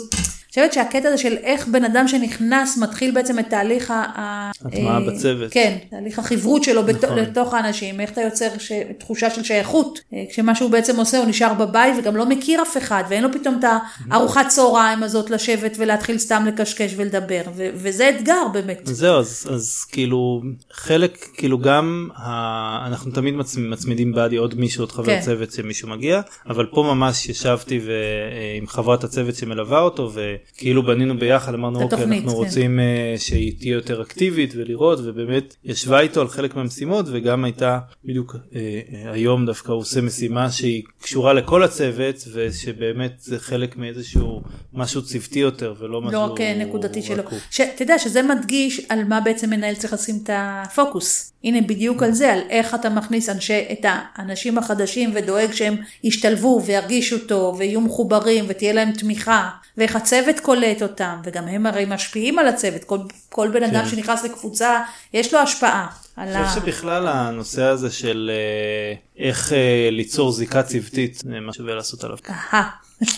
חושבת 0.49 0.73
שהקטע 0.73 1.07
הזה 1.07 1.17
של 1.17 1.36
איך 1.43 1.67
בן 1.67 1.83
אדם 1.83 2.07
שנכנס 2.07 2.77
מתחיל 2.77 3.12
בעצם 3.12 3.39
את 3.39 3.49
תהליך 3.49 3.91
ה... 3.91 4.51
הטמעה 4.65 4.95
אה, 5.01 5.07
בצוות. 5.07 5.51
כן, 5.51 5.77
תהליך 5.89 6.19
החברות 6.19 6.63
שלו 6.63 6.83
בת- 6.86 7.03
נכון. 7.03 7.17
לתוך 7.17 7.53
האנשים, 7.53 7.99
איך 7.99 8.12
אתה 8.12 8.21
יוצר 8.21 8.47
ש... 8.57 8.71
תחושה 8.99 9.29
של 9.29 9.43
שייכות. 9.43 9.99
אה, 10.13 10.23
כשמה 10.31 10.55
שהוא 10.55 10.71
בעצם 10.71 10.99
עושה, 10.99 11.17
הוא 11.17 11.25
נשאר 11.25 11.53
בבית 11.53 11.93
וגם 11.99 12.15
לא 12.15 12.25
מכיר 12.25 12.62
אף 12.62 12.77
אחד, 12.77 13.03
ואין 13.10 13.23
לו 13.23 13.33
פתאום 13.33 13.60
את 13.60 13.65
הארוחת 14.12 14.47
צהריים 14.47 15.03
הזאת 15.03 15.29
לשבת 15.29 15.75
ולהתחיל 15.79 16.17
סתם 16.17 16.43
לקשקש 16.47 16.93
ולדבר, 16.97 17.41
ו... 17.55 17.69
וזה 17.73 18.10
אתגר 18.10 18.47
באמת. 18.53 18.79
זהו 18.83 19.19
אז, 19.19 19.47
אז 19.53 19.86
כאילו 19.91 20.41
חלק 20.71 21.25
כאילו 21.33 21.60
גם 21.60 22.10
ה... 22.15 22.88
אנחנו 22.88 23.12
תמיד 23.12 23.33
מצ... 23.33 23.57
מצמידים 23.57 24.12
בעדי 24.13 24.36
עוד 24.36 24.55
מישהו 24.60 24.81
עוד 24.81 24.91
חבר 24.91 25.05
כן. 25.05 25.21
צוות 25.21 25.51
שמישהו 25.51 25.89
מגיע 25.89 26.21
אבל 26.49 26.65
פה 26.65 26.83
ממש 26.83 27.29
ישבתי 27.29 27.79
ו... 27.86 27.89
אה, 27.91 28.57
עם 28.57 28.67
חברת 28.67 29.03
הצוות 29.03 29.36
שמלווה 29.36 29.79
אותו 29.79 30.12
וכאילו 30.54 30.84
בנינו 30.84 31.17
ביחד 31.17 31.54
אמרנו 31.54 31.82
אוקיי 31.82 32.04
אנחנו 32.04 32.30
כן. 32.30 32.36
רוצים 32.36 32.80
אה, 32.80 33.15
שהיא 33.17 33.54
תהיה 33.60 33.73
יותר 33.73 34.02
אקטיבית 34.02 34.54
ולראות 34.56 35.00
ובאמת 35.04 35.56
ישבה 35.63 36.00
איתו 36.00 36.21
על 36.21 36.28
חלק 36.28 36.56
מהמשימות 36.56 37.06
וגם 37.12 37.43
הייתה 37.43 37.80
בדיוק 38.06 38.36
אה, 38.56 38.82
היום 39.12 39.45
דווקא 39.45 39.71
הוא 39.71 39.80
עושה 39.80 40.02
משימה 40.02 40.52
שהיא 40.52 40.84
קשורה 41.02 41.34
לכל 41.34 41.63
הצוות 41.63 42.15
ושבאמת 42.34 43.13
זה 43.19 43.39
חלק 43.39 43.78
מאיזשהו 43.78 44.41
משהו 44.73 45.02
צבטי 45.02 45.39
יותר 45.39 45.73
ולא 45.80 46.02
משהו 46.02 46.28
לא 46.28 46.36
אה, 46.39 46.65
נקודתי 46.65 47.02
שלו. 47.02 47.23
שאתה 47.52 47.84
יודע 47.84 48.00
שזה 48.00 48.21
מדגיש 48.23 48.82
על 48.89 49.04
מה 49.04 49.21
בעצם 49.21 49.50
מנהל 49.50 49.76
צריך 49.76 49.93
לשים 49.93 50.19
את 50.23 50.30
הפוקוס. 50.34 51.34
הנה 51.47 51.62
בדיוק 51.62 52.03
על 52.03 52.12
זה, 52.12 52.33
על 52.33 52.39
איך 52.49 52.75
אתה 52.75 52.89
מכניס 52.89 53.29
אנשי, 53.29 53.65
את 53.71 53.86
האנשים 53.86 54.57
החדשים 54.57 55.12
ודואג 55.13 55.51
שהם 55.51 55.75
ישתלבו 56.03 56.62
וירגישו 56.65 57.19
טוב 57.19 57.55
ויהיו 57.60 57.81
מחוברים 57.81 58.45
ותהיה 58.47 58.73
להם 58.73 58.91
תמיכה 58.91 59.49
ואיך 59.77 59.95
הצוות 59.95 60.39
קולט 60.39 60.83
אותם 60.83 61.15
וגם 61.23 61.47
הם 61.47 61.65
הרי 61.65 61.86
משפיעים 61.88 62.39
על 62.39 62.47
הצוות, 62.47 62.83
כל, 62.83 62.99
כל 63.29 63.49
בן 63.53 63.63
אדם 63.63 63.83
כן. 63.83 63.89
שנכנס 63.89 64.23
לקבוצה 64.23 64.81
יש 65.13 65.33
לו 65.33 65.39
השפעה. 65.39 65.88
על 66.17 66.27
אני 66.27 66.38
ה... 66.38 66.47
חושב 66.47 66.62
שבכלל 66.62 67.08
הנושא 67.08 67.63
הזה 67.63 67.91
של 67.91 68.32
אה, 68.34 69.25
איך 69.25 69.53
אה, 69.53 69.89
ליצור 69.91 70.32
זיקה 70.32 70.63
צוותית 70.63 71.21
מה 71.41 71.53
שווה 71.53 71.75
לעשות 71.75 72.03
עליו. 72.03 72.17
אהה. 72.30 72.69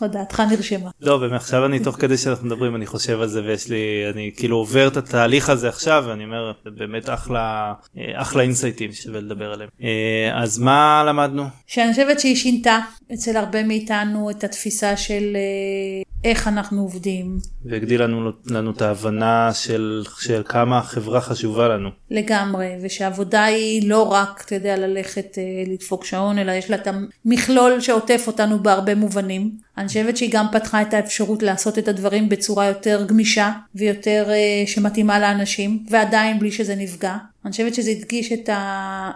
הודעתך 0.00 0.42
נרשמה. 0.50 0.90
לא 1.00 1.18
באמת 1.18 1.40
עכשיו 1.40 1.66
אני 1.66 1.80
תוך 1.80 1.96
כדי 1.96 2.16
שאנחנו 2.16 2.46
מדברים 2.46 2.76
אני 2.76 2.86
חושב 2.86 3.20
על 3.20 3.28
זה 3.28 3.42
ויש 3.44 3.68
לי 3.68 4.04
אני 4.14 4.30
כאילו 4.36 4.56
עובר 4.56 4.88
את 4.88 4.96
התהליך 4.96 5.50
הזה 5.50 5.68
עכשיו 5.68 6.04
ואני 6.06 6.24
אומר 6.24 6.52
באמת 6.64 7.08
אחלה 7.08 7.72
אה, 7.98 8.22
אחלה 8.22 8.42
אינסייטים 8.42 8.92
ששווה 8.92 9.20
לדבר 9.20 9.52
עליהם. 9.52 9.70
אז 10.34 10.58
מה 10.58 11.04
למדנו? 11.06 11.44
שאני 11.66 11.90
חושבת 11.90 12.20
שהיא 12.20 12.36
שינתה 12.36 12.78
אצל 13.14 13.36
הרבה 13.36 13.62
מאיתנו 13.62 14.30
את 14.30 14.44
התפיסה 14.44 14.96
של 14.96 15.36
איך 16.24 16.48
אנחנו 16.48 16.82
עובדים. 16.82 17.38
והגדיל 17.64 18.02
לנו, 18.02 18.30
לנו 18.46 18.70
את 18.70 18.82
ההבנה 18.82 19.50
של, 19.54 20.04
של 20.20 20.42
כמה 20.44 20.78
החברה 20.78 21.20
חשובה 21.20 21.68
לנו. 21.68 21.88
לגמרי, 22.10 22.68
ושעבודה 22.82 23.44
היא 23.44 23.88
לא 23.88 24.02
רק, 24.02 24.42
אתה 24.46 24.54
יודע, 24.54 24.76
ללכת 24.76 25.38
אה, 25.38 25.42
לדפוק 25.72 26.04
שעון, 26.04 26.38
אלא 26.38 26.52
יש 26.52 26.70
לה 26.70 26.76
את 26.76 26.88
המכלול 27.24 27.80
שעוטף 27.80 28.24
אותנו 28.26 28.62
בהרבה 28.62 28.94
מובנים. 28.94 29.50
אני 29.78 29.88
חושבת 29.88 30.16
שהיא 30.16 30.30
גם 30.32 30.46
פתחה 30.52 30.82
את 30.82 30.94
האפשרות 30.94 31.42
לעשות 31.42 31.78
את 31.78 31.88
הדברים 31.88 32.28
בצורה 32.28 32.66
יותר 32.66 33.04
גמישה 33.08 33.52
ויותר 33.74 34.26
אה, 34.30 34.66
שמתאימה 34.66 35.20
לאנשים, 35.20 35.84
ועדיין 35.90 36.38
בלי 36.38 36.52
שזה 36.52 36.74
נפגע. 36.74 37.16
אני 37.46 37.50
חושבת 37.50 37.74
שזה 37.74 37.90
הדגיש 37.90 38.32
את, 38.32 38.48
ה... 38.48 39.10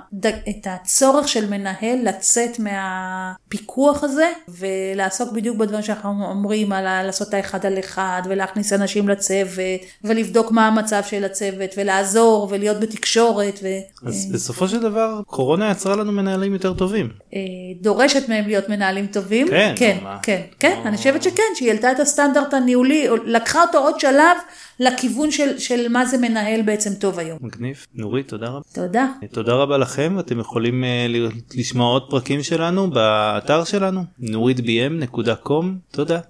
את 0.48 0.66
הצורך 0.66 1.28
של 1.28 1.50
מנהל 1.50 1.98
לצאת 2.02 2.58
מהפיקוח 2.58 4.04
הזה 4.04 4.32
ולעסוק 4.48 5.32
בדיוק 5.32 5.56
בדברים 5.56 5.82
שאנחנו 5.82 6.26
אומרים 6.30 6.72
על 6.72 7.06
לעשות 7.06 7.28
את 7.28 7.34
האחד 7.34 7.66
על 7.66 7.78
אחד 7.78 8.22
ולהכניס 8.24 8.72
אנשים 8.72 9.08
לצוות 9.08 9.80
ולבדוק 10.04 10.52
מה 10.52 10.66
המצב 10.66 11.02
של 11.06 11.24
הצוות 11.24 11.70
ולעזור 11.76 12.48
ולהיות 12.50 12.80
בתקשורת. 12.80 13.60
ו... 13.62 13.68
אז 14.08 14.32
בסופו 14.32 14.68
של 14.68 14.80
דבר 14.80 15.20
קורונה 15.26 15.70
יצרה 15.70 15.96
לנו 15.96 16.12
מנהלים 16.12 16.52
יותר 16.52 16.74
טובים. 16.74 17.08
אה, 17.34 17.40
דורשת 17.80 18.28
מהם 18.28 18.46
להיות 18.46 18.68
מנהלים 18.68 19.06
טובים. 19.06 19.48
כן, 19.48 19.74
כן? 19.76 19.98
כן, 20.22 20.40
כן, 20.58 20.80
אני 20.84 20.96
חושבת 20.96 21.22
שכן, 21.22 21.42
שהיא 21.54 21.68
העלתה 21.68 21.92
את 21.92 22.00
הסטנדרט 22.00 22.54
הניהולי, 22.54 23.06
לקחה 23.24 23.62
אותו 23.62 23.78
עוד 23.78 24.00
שלב 24.00 24.36
לכיוון 24.80 25.30
של, 25.30 25.58
של 25.58 25.88
מה 25.88 26.06
זה 26.06 26.18
מנהל 26.18 26.62
בעצם 26.62 26.94
טוב 26.94 27.18
היום. 27.18 27.38
מגניב. 27.40 27.86
נורית, 27.94 28.28
תודה 28.28 28.46
רבה. 28.46 28.60
תודה. 28.72 29.06
תודה 29.32 29.54
רבה 29.54 29.78
לכם, 29.78 30.18
אתם 30.18 30.40
יכולים 30.40 30.84
uh, 30.84 31.34
לשמוע 31.54 31.86
עוד 31.86 32.10
פרקים 32.10 32.42
שלנו 32.42 32.90
באתר 32.90 33.64
שלנו, 33.64 34.04
נוריתbm.com, 34.20 35.64
תודה. 35.90 36.20